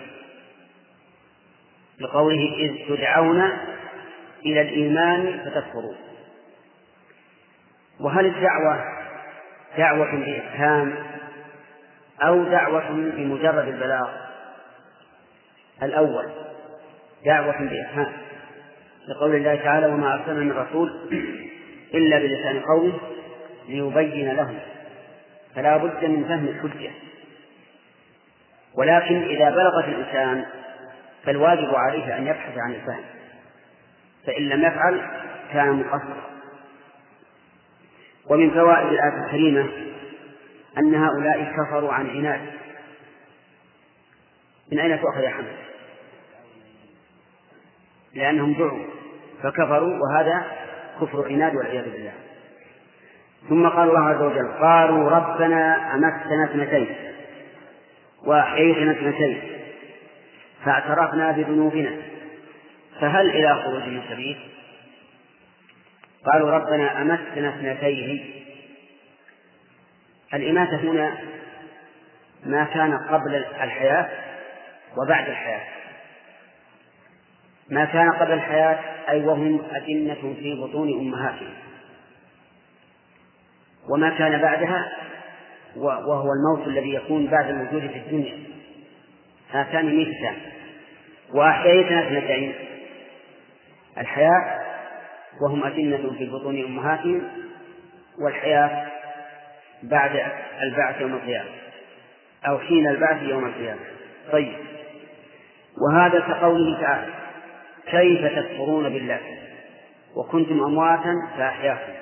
لقوله 2.00 2.56
إذ 2.58 2.96
تدعون 2.96 3.42
إلى 4.46 4.62
الإيمان 4.62 5.40
فتكفرون. 5.46 5.96
وهل 8.00 8.26
الدعوة 8.26 8.84
دعوة 9.78 10.16
بإفهام 10.16 11.15
أو 12.22 12.44
دعوة 12.44 12.90
بمجرد 12.90 13.68
البلاغ. 13.68 14.10
الأول 15.84 16.30
دعوة 17.26 17.58
بإفهام 17.60 18.14
لقول 19.08 19.36
الله 19.36 19.56
تعالى 19.56 19.86
وما 19.86 20.14
أرسلنا 20.14 20.40
من 20.40 20.52
رسول 20.52 20.90
إلا 21.94 22.20
بلسان 22.20 22.60
قومه 22.60 22.94
ليبين 23.70 24.36
لهم. 24.36 24.60
فلا 25.56 25.78
بد 25.78 26.06
من 26.06 26.24
فهم 26.24 26.48
الحجة. 26.48 26.92
ولكن 28.76 29.24
إذا 29.24 29.50
بلغت 29.50 29.86
الإنسان 29.88 30.46
فالواجب 31.26 31.76
عليه 31.76 32.18
أن 32.18 32.28
يبحث 32.28 32.58
عن 32.58 32.74
الفهم. 32.74 33.04
فإن 34.28 34.50
لم 34.50 34.62
يفعل 34.62 35.02
كان 35.54 35.74
مقصرا. 35.74 36.30
ومن 38.30 38.52
فوائد 38.52 38.88
الآية 38.88 39.26
الكريمة 39.26 39.70
أن 40.78 40.96
هؤلاء 40.96 41.54
كفروا 41.58 41.94
عن 41.94 42.10
عناد 42.10 42.42
من 44.72 44.80
أين 44.80 45.02
تؤخذ 45.02 45.22
يا 45.22 45.30
حمد؟ 45.30 45.56
لأنهم 48.14 48.54
دعوا 48.54 48.86
فكفروا 49.44 50.00
وهذا 50.00 50.44
كفر 51.02 51.26
عناد 51.26 51.56
والعياذ 51.56 51.92
بالله 51.92 52.14
ثم 53.50 53.68
قال 53.68 53.90
الله 53.90 54.10
عز 54.10 54.22
وجل 54.22 54.52
قالوا 54.62 55.10
ربنا 55.10 55.94
أمتنا 55.96 56.46
اثنتين 56.46 56.96
وأحييتنا 58.26 58.92
اثنتين 58.92 59.42
فاعترفنا 60.66 61.32
بذنوبنا 61.32 61.92
فهل 63.02 63.30
إلى 63.30 63.56
خروج 63.64 63.84
من 63.84 64.02
سبيل؟ 64.10 64.38
قالوا 66.26 66.52
ربنا 66.52 67.02
أمتنا 67.02 67.50
اثنتين 67.50 68.45
الإماتة 70.36 70.78
هنا 70.78 71.18
ما 72.46 72.64
كان 72.64 72.98
قبل 72.98 73.36
الحياة 73.36 74.10
وبعد 74.98 75.30
الحياة. 75.30 75.62
ما 77.70 77.86
كان 77.86 78.12
قبل 78.12 78.32
الحياة 78.32 78.80
أي 79.10 79.26
وهم 79.26 79.62
أجنة 79.72 80.34
في 80.40 80.62
بطون 80.62 80.94
أمهاتهم. 81.00 81.54
وما 83.90 84.10
كان 84.10 84.42
بعدها 84.42 84.92
وهو 85.76 86.30
الموت 86.34 86.68
الذي 86.68 86.94
يكون 86.94 87.28
بعد 87.28 87.50
الوجود 87.50 87.88
في 87.92 87.98
الدنيا. 87.98 88.38
هاتان 89.52 89.86
ميتتان. 89.86 90.36
وأحييتنا 91.34 92.08
اثنتين. 92.08 92.54
الحياة 93.98 94.62
وهم 95.42 95.64
أجنة 95.64 96.14
في 96.18 96.30
بطون 96.30 96.66
أمهاتهم 96.66 97.22
والحياة 98.20 98.95
بعد 99.90 100.12
البعث 100.64 101.02
يوم 101.02 101.14
القيامة 101.14 101.50
أو 102.48 102.60
حين 102.60 102.88
البعث 102.88 103.24
يوم 103.24 103.46
القيامة. 103.46 103.80
طيب. 104.32 104.54
وهذا 105.88 106.20
كقوله 106.20 106.82
تعالى 106.82 107.14
كيف 107.92 108.26
تكفرون 108.40 108.90
بالله؟ 108.90 109.20
وكنتم 110.16 110.64
أمواتا 110.64 111.14
فأحياكم. 111.38 111.94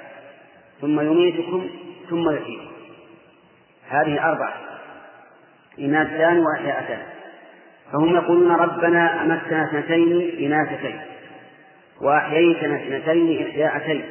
ثم 0.81 0.99
يميتكم 0.99 1.69
ثم 2.09 2.29
يحييكم. 2.29 2.71
هذه 3.89 4.29
أربعة. 4.29 4.53
إماتتان 5.79 6.39
وأحياءتان. 6.39 7.01
فهم 7.93 8.15
يقولون 8.15 8.51
ربنا 8.51 9.21
أمتنا 9.21 9.63
اثنتين 9.63 10.45
إماتتين 10.45 11.01
وأحييتنا 12.01 12.75
اثنتين 12.75 13.47
إحياءتين. 13.47 14.03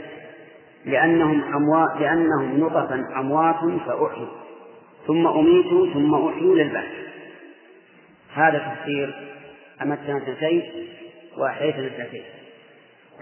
لأنهم 0.85 1.55
أموات 1.55 2.01
لأنهم 2.01 2.61
نطفا 2.61 3.09
أموات 3.16 3.57
فأحيوا. 3.87 4.43
ثم 5.07 5.26
أميتوا 5.26 5.87
ثم 5.95 6.14
أحيوا 6.14 6.55
للبعث 6.55 6.93
هذا 8.35 8.59
تفسير 8.59 9.14
أمتنا 9.83 10.18
اثنتين 10.18 10.89
وأحييتنا 11.37 11.87
اثنتين. 11.87 12.24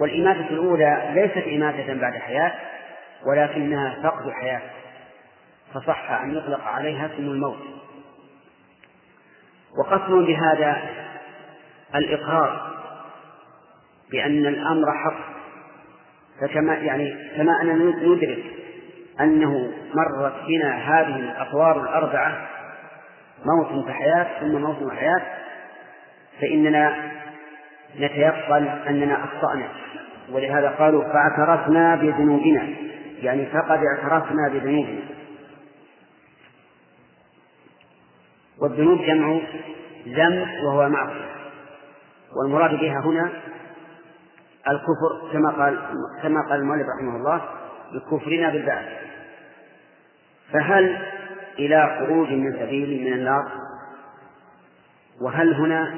والإماتة 0.00 0.48
الأولى 0.50 1.10
ليست 1.14 1.48
إماتة 1.48 1.94
بعد 1.94 2.12
حياة 2.12 2.52
ولكنها 3.26 3.96
فقد 4.02 4.30
حياة. 4.30 4.62
فصح 5.74 6.10
أن 6.10 6.36
يطلق 6.36 6.64
عليها 6.64 7.06
اسم 7.06 7.22
الموت. 7.22 7.58
وقصر 9.78 10.20
بهذا 10.20 10.82
الإقرار 11.94 12.70
بأن 14.10 14.46
الأمر 14.46 14.92
حق. 14.92 15.39
فكما 16.40 16.74
يعني 16.74 17.16
كما 17.36 17.62
أننا 17.62 17.94
ندرك 18.02 18.44
أنه 19.20 19.72
مرت 19.94 20.34
بنا 20.48 20.74
هذه 20.74 21.16
الأطوار 21.16 21.82
الأربعة 21.82 22.48
موت 23.44 23.86
فحياة 23.86 24.40
ثم 24.40 24.52
موت 24.60 24.82
وحياة 24.82 25.22
فإننا 26.40 27.10
نتيقن 27.98 28.66
أننا 28.88 29.24
أخطأنا. 29.24 29.68
ولهذا 30.32 30.68
قالوا 30.68 31.04
فاعترفنا 31.04 31.96
بذنوبنا 31.96 32.68
يعني 33.22 33.46
فقد 33.46 33.80
اعترفنا 33.84 34.48
بذنوبنا. 34.48 35.00
والذنوب 38.58 39.02
جمع 39.02 39.38
ذنب 40.08 40.48
وهو 40.64 40.88
معصية. 40.88 41.30
والمراد 42.36 42.70
بها 42.70 43.00
هنا 43.04 43.30
الكفر 44.70 45.32
كما 45.32 45.50
قال 45.50 45.78
كما 46.22 46.40
قال 46.48 46.60
المؤلف 46.60 46.86
رحمه 46.98 47.16
الله 47.16 47.42
بكفرنا 47.92 48.50
بالبعث. 48.50 48.86
فهل 50.52 50.98
إلى 51.58 51.96
خروج 51.98 52.32
من 52.32 52.52
سبيل 52.52 53.04
من 53.04 53.12
النار؟ 53.12 53.52
وهل 55.22 55.54
هنا 55.54 55.94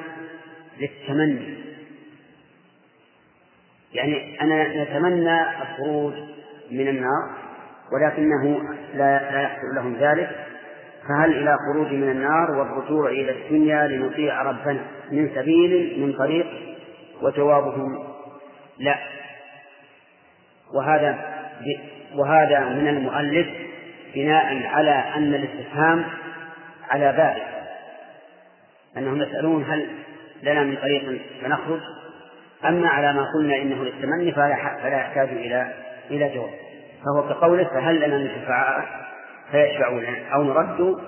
للتمني؟ 0.81 1.59
يعني 3.93 4.41
أنا 4.41 4.85
نتمنى 4.85 5.63
الخروج 5.63 6.15
من 6.71 6.89
النار 6.89 7.31
ولكنه 7.93 8.63
لا 8.95 9.33
لا 9.33 9.41
يحصل 9.43 9.75
لهم 9.75 9.97
ذلك. 9.97 10.47
فهل 11.09 11.33
إلى 11.33 11.57
خروج 11.67 11.93
من 11.93 12.11
النار 12.11 12.51
والرجوع 12.51 13.11
إلى 13.11 13.31
الدنيا 13.31 13.87
لنطيع 13.87 14.43
ربنا 14.43 14.81
من 15.13 15.31
سبيل 15.35 16.01
من 16.07 16.13
طريق 16.13 16.47
وجوابهم 17.23 18.12
لا. 18.79 18.99
وهذا 20.75 21.19
وهذا 22.15 22.61
من 22.61 22.89
المؤلف 22.89 23.47
بناء 24.15 24.67
على 24.67 25.05
أن 25.17 25.35
الاستفهام 25.35 26.05
على 26.91 27.13
بابه 27.13 27.43
أنهم 28.97 29.23
يسألون 29.23 29.65
هل 29.65 29.89
لنا 30.43 30.63
من 30.63 30.77
طريق 30.77 31.21
فنخرج. 31.43 31.81
أما 32.65 32.89
على 32.89 33.13
ما 33.13 33.27
قلنا 33.35 33.57
إنه 33.57 33.85
للتمني 33.85 34.33
فلا 34.33 34.79
فلا 34.83 34.97
يحتاج 34.97 35.29
إلى 35.29 35.73
إلى 36.11 36.35
جواب. 36.35 36.51
فهو 37.05 37.29
كقوله 37.29 37.65
فهل 37.65 37.97
لنا 37.97 38.19
من 38.19 38.29
شفعاء؟ 38.29 39.03
فيشفعون 39.51 40.05
أو 40.35 40.43
نرد 40.43 40.99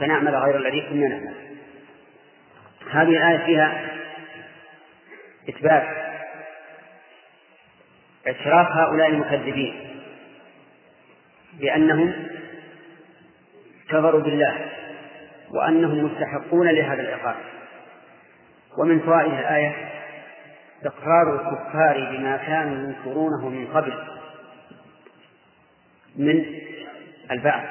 فنعمل 0.00 0.34
غير 0.36 0.56
الذي 0.56 0.80
كنا 0.80 1.08
نعمل. 1.08 1.34
هذه 2.90 3.08
الآية 3.08 3.46
فيها 3.46 3.82
إثبات 5.48 6.03
اعتراف 8.26 8.66
هؤلاء 8.66 9.08
المكذبين 9.08 9.74
بأنهم 11.60 12.12
كفروا 13.88 14.20
بالله 14.20 14.70
وأنهم 15.50 16.04
مستحقون 16.04 16.68
لهذا 16.68 17.02
العقاب. 17.02 17.36
ومن 18.78 19.00
فوائد 19.00 19.32
الآية 19.32 19.74
إقرار 20.84 21.34
الكفار 21.34 22.16
بما 22.16 22.36
كانوا 22.36 22.88
ينكرونه 22.88 23.48
من 23.48 23.66
قبل 23.66 23.92
من 26.16 26.44
البعث. 27.30 27.68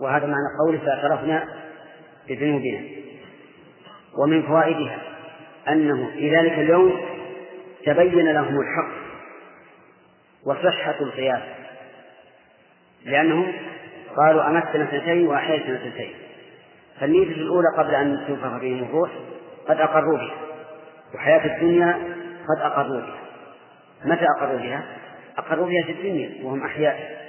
وهذا 0.00 0.26
معنى 0.26 0.46
قوله 0.64 0.78
فاعترفنا 0.78 1.44
بذنوبنا. 2.28 2.80
ومن 4.18 4.42
فوائدها 4.42 4.98
أنه 5.68 6.10
في 6.10 6.36
ذلك 6.36 6.52
اليوم 6.52 7.09
تبين 7.86 8.32
لهم 8.32 8.60
الحق 8.60 9.00
وصحة 10.46 11.00
القياس. 11.00 11.42
لأنهم 13.04 13.52
قالوا 14.16 14.46
أمتنا 14.46 14.84
اثنتين 14.84 15.26
وأحييتنا 15.26 15.76
اثنتين. 15.76 16.14
فالنية 17.00 17.22
الأولى 17.22 17.66
قبل 17.78 17.94
أن 17.94 18.24
تنفخ 18.28 18.60
بهم 18.60 18.82
الروح 18.82 19.10
قد 19.68 19.80
أقروا 19.80 20.18
بها 20.18 20.34
وحياة 21.14 21.56
الدنيا 21.56 21.92
قد 22.48 22.62
أقروا 22.62 23.00
بها. 23.00 23.18
متى 24.04 24.26
أقروا 24.38 24.58
بها؟ 24.58 24.84
أقروا 25.38 25.66
بها 25.66 25.82
في 25.86 25.92
الدنيا 25.92 26.44
وهم 26.44 26.64
أحياء. 26.64 27.20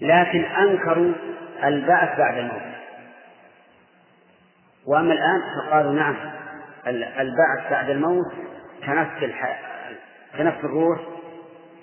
لكن 0.00 0.44
أنكروا 0.44 1.12
البعث 1.64 2.18
بعد 2.18 2.38
الموت. 2.38 2.74
وأما 4.86 5.12
الآن 5.12 5.42
فقالوا 5.56 5.92
نعم 5.92 6.16
البعث 7.20 7.70
بعد 7.70 7.90
الموت 7.90 8.32
كنفس. 8.86 9.34
كنفس 10.38 10.64
الروح 10.64 11.00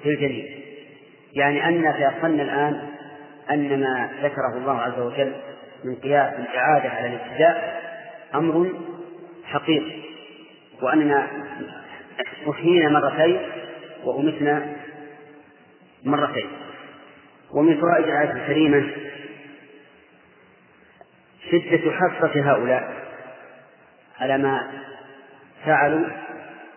في 0.03 0.09
الجليل 0.09 0.63
يعني 1.33 1.67
أن 1.67 1.93
تيقنا 1.97 2.43
الآن 2.43 2.89
أن 3.51 3.79
ما 3.79 4.09
ذكره 4.21 4.57
الله 4.57 4.81
عز 4.81 4.99
وجل 4.99 5.33
من 5.83 5.95
قياس 5.95 6.33
الإعادة 6.33 6.89
على 6.89 7.07
الابتداء 7.07 7.81
أمر 8.35 8.71
حقيقي 9.45 10.01
وأننا 10.81 11.27
أحيينا 12.49 12.89
مرتين 12.89 13.39
وأمتنا 14.03 14.75
مرتين 16.03 16.47
ومن 17.51 17.81
فوائد 17.81 18.03
الآية 18.05 18.31
الكريمة 18.31 18.91
شدة 21.51 21.91
حسرة 21.91 22.51
هؤلاء 22.51 22.93
على 24.19 24.37
ما 24.37 24.71
فعلوا 25.65 26.07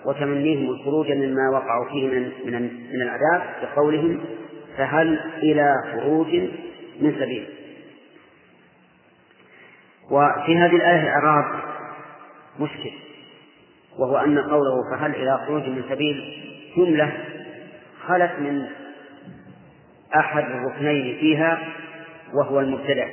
وتمنيهم 0.05 0.70
الخروج 0.70 1.12
مما 1.12 1.51
وقعوا 1.51 1.88
فيه 1.88 2.09
من 2.09 2.32
من 2.44 2.62
من 2.92 3.03
العذاب 3.03 3.42
بقولهم 3.62 4.20
فهل 4.76 5.20
إلى 5.42 5.74
خروج 5.92 6.34
من 7.01 7.14
سبيل؟ 7.20 7.48
وفي 10.11 10.57
هذه 10.57 10.76
الآية 10.76 11.09
إعراب 11.09 11.44
مشكل 12.61 12.90
وهو 13.98 14.16
أن 14.16 14.38
قوله 14.38 14.90
فهل 14.90 15.14
إلى 15.14 15.40
خروج 15.46 15.62
من 15.62 15.82
سبيل؟ 15.88 16.42
جملة 16.76 17.12
خلت 18.07 18.32
من 18.38 18.66
أحد 20.16 20.44
الركنين 20.44 21.18
فيها 21.20 21.59
وهو 22.34 22.61
المبتدأ 22.61 23.09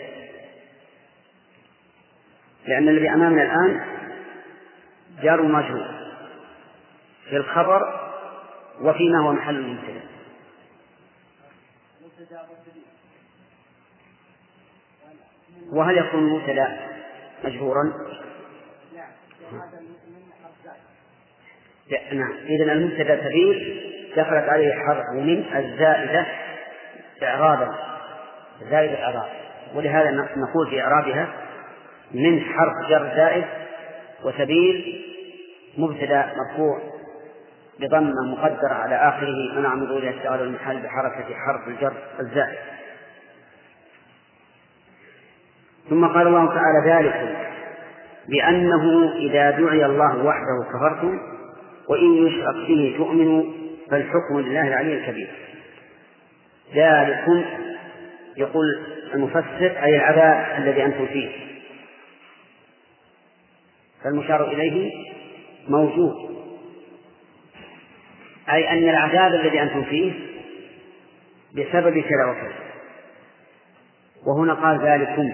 لأن 2.67 2.89
الذي 2.89 3.09
أمامنا 3.09 3.43
الآن 3.43 3.81
جار 5.23 5.41
مجهول. 5.41 6.06
في 7.29 7.37
الخبر 7.37 7.81
وفيما 8.81 9.19
هو 9.19 9.33
محل 9.33 9.55
المبتدأ 9.55 10.01
وهل 15.71 15.97
يكون 15.97 16.19
المبتدأ 16.19 16.77
مجهورا؟ 17.43 17.93
نعم. 22.11 22.33
إذا 22.45 22.73
المبتدأ 22.73 23.29
سبيل 23.29 23.81
دخلت 24.15 24.49
عليه 24.49 24.73
حرف 24.73 25.05
من 25.13 25.45
الزائدة 25.55 26.25
إعرابا. 27.23 27.75
زائد 28.69 28.91
الإعراب 28.91 29.29
ولهذا 29.75 30.11
نقول 30.11 30.69
في 30.69 30.81
إعرابها 30.81 31.27
من 32.11 32.41
حرف 32.41 32.89
جر 32.89 33.15
زائد 33.15 33.45
وسبيل 34.23 35.03
مبتدأ 35.77 36.33
مرفوع. 36.35 36.96
بضمة 37.79 38.31
مقدرة 38.31 38.73
على 38.73 38.95
آخره 38.95 39.59
من 39.59 39.87
ظهورها 39.87 40.09
الشغل 40.09 40.41
المحل 40.41 40.79
بحركة 40.81 41.35
حرف 41.35 41.67
الجر 41.67 41.93
الزائد. 42.19 42.57
ثم 45.89 46.07
قال 46.07 46.27
الله 46.27 46.45
تعالى 46.47 46.91
ذلك 46.91 47.37
بأنه 48.29 49.13
إذا 49.15 49.51
دعي 49.51 49.85
الله 49.85 50.25
وحده 50.25 50.65
كفرتم 50.73 51.19
وإن 51.89 52.27
يشرك 52.27 52.55
به 52.67 52.95
تؤمنوا 52.97 53.43
فالحكم 53.91 54.39
لله 54.39 54.67
العلي 54.67 54.93
الكبير. 54.93 55.29
ذلكم 56.75 57.45
يقول 58.37 58.65
المفسر 59.13 59.83
أي 59.83 59.95
العذاب 59.95 60.61
الذي 60.61 60.85
أنتم 60.85 61.05
فيه. 61.05 61.29
فالمشار 64.03 64.51
إليه 64.51 64.91
موجود. 65.67 66.37
أي 68.53 68.69
أن 68.69 68.89
العذاب 68.89 69.33
الذي 69.33 69.61
أنتم 69.61 69.83
فيه 69.83 70.13
بسبب 71.53 71.99
كذا 71.99 72.25
وكذا. 72.31 72.53
وهنا 74.27 74.53
قال 74.53 74.87
ذلكم. 74.87 75.33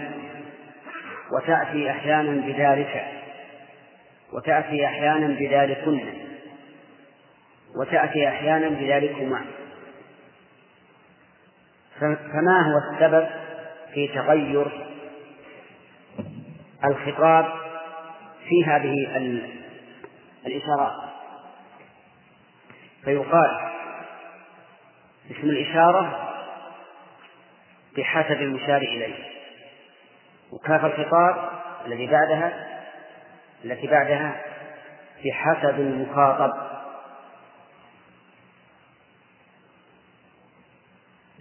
وتأتي 1.31 1.91
أحيانا 1.91 2.47
بذلك. 2.47 3.05
وتأتي 4.33 4.85
أحيانا 4.85 5.27
بذلكن. 5.27 6.01
وتأتي 7.79 8.27
أحيانا 8.27 8.69
بذلكما. 8.69 9.41
فما 11.99 12.61
هو 12.61 12.93
السبب 12.93 13.27
في 13.93 14.07
تغير 14.07 14.71
الخطاب 16.85 17.45
في 18.49 18.65
هذه 18.65 18.93
الإشارات 20.45 21.12
فيقال 23.05 23.71
اسم 25.31 25.49
الإشارة 25.49 26.29
بحسب 27.97 28.41
المشار 28.41 28.77
إليه. 28.77 29.15
وكاف 30.51 30.85
الخطاب 30.85 31.49
الذي 31.85 32.07
بعدها 32.07 32.67
التي 33.65 33.87
بعدها 33.87 34.41
بحسب 35.25 35.79
المخاطب. 35.79 36.53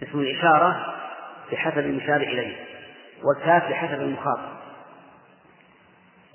اسم 0.03 0.19
الإشارة 0.19 0.93
بحسب 1.51 1.77
المشار 1.77 2.21
إليه 2.21 2.55
والكاف 3.23 3.69
بحسب 3.69 4.01
المخاطب. 4.01 4.53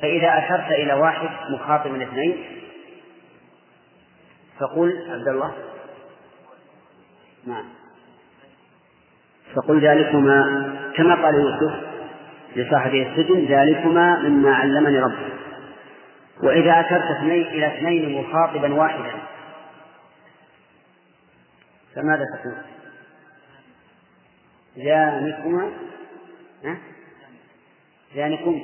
فإذا 0.03 0.39
أشرت 0.39 0.73
إلى 0.73 0.93
واحد 0.93 1.31
مخاطب 1.51 1.91
من 1.91 2.03
اثنين 2.03 2.45
فقل 4.61 5.11
عبد 5.11 5.29
الله 5.29 5.55
نعم. 7.47 7.65
فقل 9.55 9.81
ذلكما 9.81 10.43
كما 10.97 11.15
قال 11.15 11.35
يوسف 11.35 11.89
لصاحبه 12.57 13.11
السجن 13.11 13.45
ذلكما 13.45 14.19
مما 14.19 14.55
علمني 14.55 14.99
ربي. 14.99 15.33
وإذا 16.43 16.81
أشرت 16.81 17.17
اثنين 17.17 17.47
إلى 17.47 17.67
اثنين 17.67 18.23
مخاطبا 18.23 18.75
واحدا. 18.75 19.19
فماذا 21.95 22.25
تقول؟ 22.35 22.55
ذلكما 24.79 25.71
ذلكم 28.17 28.61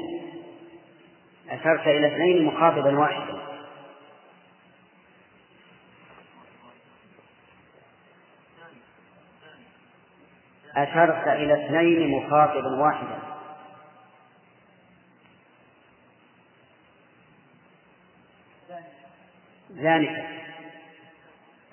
أشرت 1.51 1.86
إلى 1.86 2.14
اثنين 2.14 2.45
مخاطبا 2.45 2.99
واحدا. 2.99 3.43
أشرت 10.77 11.29
إلى 11.29 11.66
اثنين 11.66 12.11
مخاطبا 12.11 12.81
واحدا 12.81 13.18
ذلك 19.77 20.25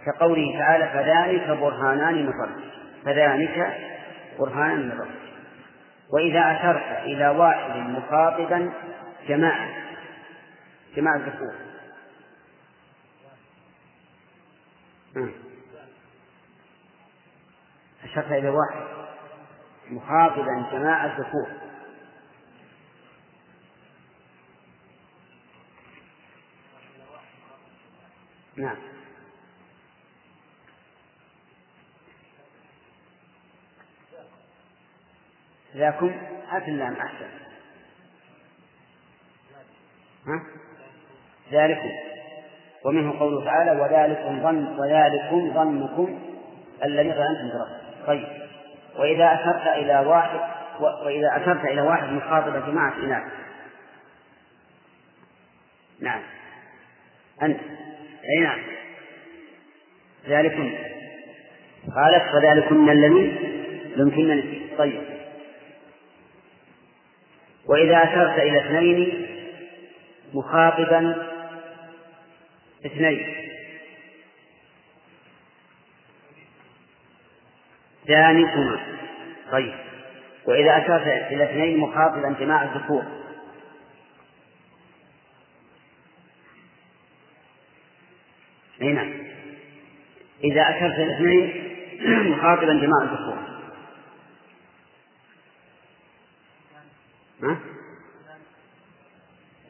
كقوله 0.06 0.60
تعالى 0.60 0.89
فذلك 0.89 1.58
برهانان 1.58 2.26
من 2.26 2.32
ربك 2.43 2.72
فذلك 3.06 3.78
برهانان 4.39 4.80
من 4.80 4.91
ربك 4.91 5.22
وإذا 6.14 6.39
أشرت 6.39 7.04
إلى 7.04 7.30
واحد 7.30 7.76
مخاطبا 7.76 8.74
جماعة. 9.28 9.70
جماعة 10.95 11.16
الذكور. 11.16 11.54
أشرت 18.12 18.32
إلى 18.32 18.49
واحد. 18.49 18.82
مخاطبا 19.89 20.66
جماعة 20.72 21.05
الذكور. 21.05 21.47
نعم. 28.55 28.78
ذاكم 35.76 36.12
هات 36.47 36.68
اللام 36.68 36.93
أحسن. 36.93 37.30
ها؟ 40.28 40.43
ذلكم 41.51 41.91
ومنه 42.86 43.20
قوله 43.20 43.45
تعالى 43.45 43.82
وذلكم 43.82 44.43
ظن 44.43 44.80
وذلكم 44.80 45.53
ظنكم 45.53 46.20
الذي 46.84 47.09
ظننتم 47.09 47.57
بربكم. 47.57 47.81
طيب. 48.12 48.28
وإذا 48.95 49.34
أشرت 49.34 49.68
إلى 49.78 49.99
واحد 49.99 50.39
وإذا 50.80 51.38
أشرت 51.41 51.66
إلى 51.66 51.82
واحد 51.82 52.09
مخاطبة 52.09 52.59
جماعة 52.59 52.93
إناث. 53.03 53.24
نعم. 55.99 56.22
أنت. 57.41 57.59
أي 58.30 58.43
نعم. 58.43 58.59
ذلكن. 60.28 60.74
قالت 61.95 62.24
فذلكن 62.34 62.89
الذي 62.89 63.38
لمكنني 63.95 64.68
طيب. 64.78 65.03
وإذا 67.66 68.03
أشرت 68.03 68.39
إلى 68.39 68.59
اثنين 68.59 69.28
مخاطبا 70.34 71.28
اثنين. 72.86 73.51
ذلكما 78.08 78.80
طيب. 79.52 79.74
وإذا 80.45 80.78
أشرت 80.78 81.08
إلى 81.32 81.43
اثنين 81.43 81.78
مخاطبا 81.78 82.36
جماع 82.39 82.64
الذكور. 82.64 83.04
أي 88.82 88.93
نعم. 88.93 89.14
إذا 90.43 90.62
أشرت 90.62 90.99
إلى 90.99 91.16
اثنين 91.16 91.72
مخاطبا 92.32 92.74
جماع 92.74 93.04
الذكور. 93.04 93.38
ها؟ 97.43 97.60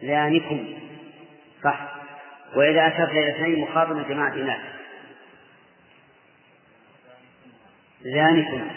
ذلكم. 0.04 0.74
صح. 1.64 1.96
وإذا 2.56 2.88
أشرت 2.88 3.10
إلى 3.10 3.32
اثنين 3.32 3.60
مخاطبا 3.60 4.04
جماعة 4.10 4.34
إناث 4.34 4.81
ذلكم 8.06 8.68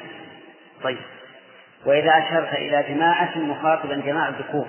طيب. 0.82 0.98
وإذا 1.86 2.10
أشرت 2.18 2.52
إلى 2.52 2.84
جماعة 2.88 3.38
مخاطبا 3.38 3.94
جماعة 3.94 4.28
الذكور. 4.28 4.66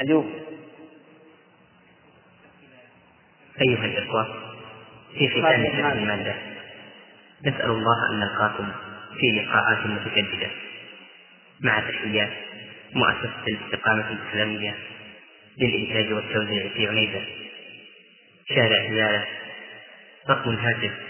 اليوم. 0.00 0.32
أيها 3.60 3.84
الإخوة 3.84 4.24
في 5.18 5.28
ختام 5.28 5.62
هذه 5.62 5.92
المادة 5.92 6.34
نسأل 7.44 7.70
الله 7.70 8.10
أن 8.10 8.20
نلقاكم 8.20 8.68
في 9.20 9.26
لقاءات 9.32 9.86
متجددة 9.86 10.50
مع 11.60 11.80
تحيات 11.80 12.30
مؤسسة 12.94 13.44
الاستقامة 13.48 14.10
الإسلامية 14.10 14.74
للإنتاج 15.58 16.12
والتوزيع 16.12 16.68
في 16.68 16.88
عنيزة. 16.88 17.22
شارع 18.48 18.78
عيالة 18.78 19.24
رقم 20.30 20.50
الهاتف 20.50 21.09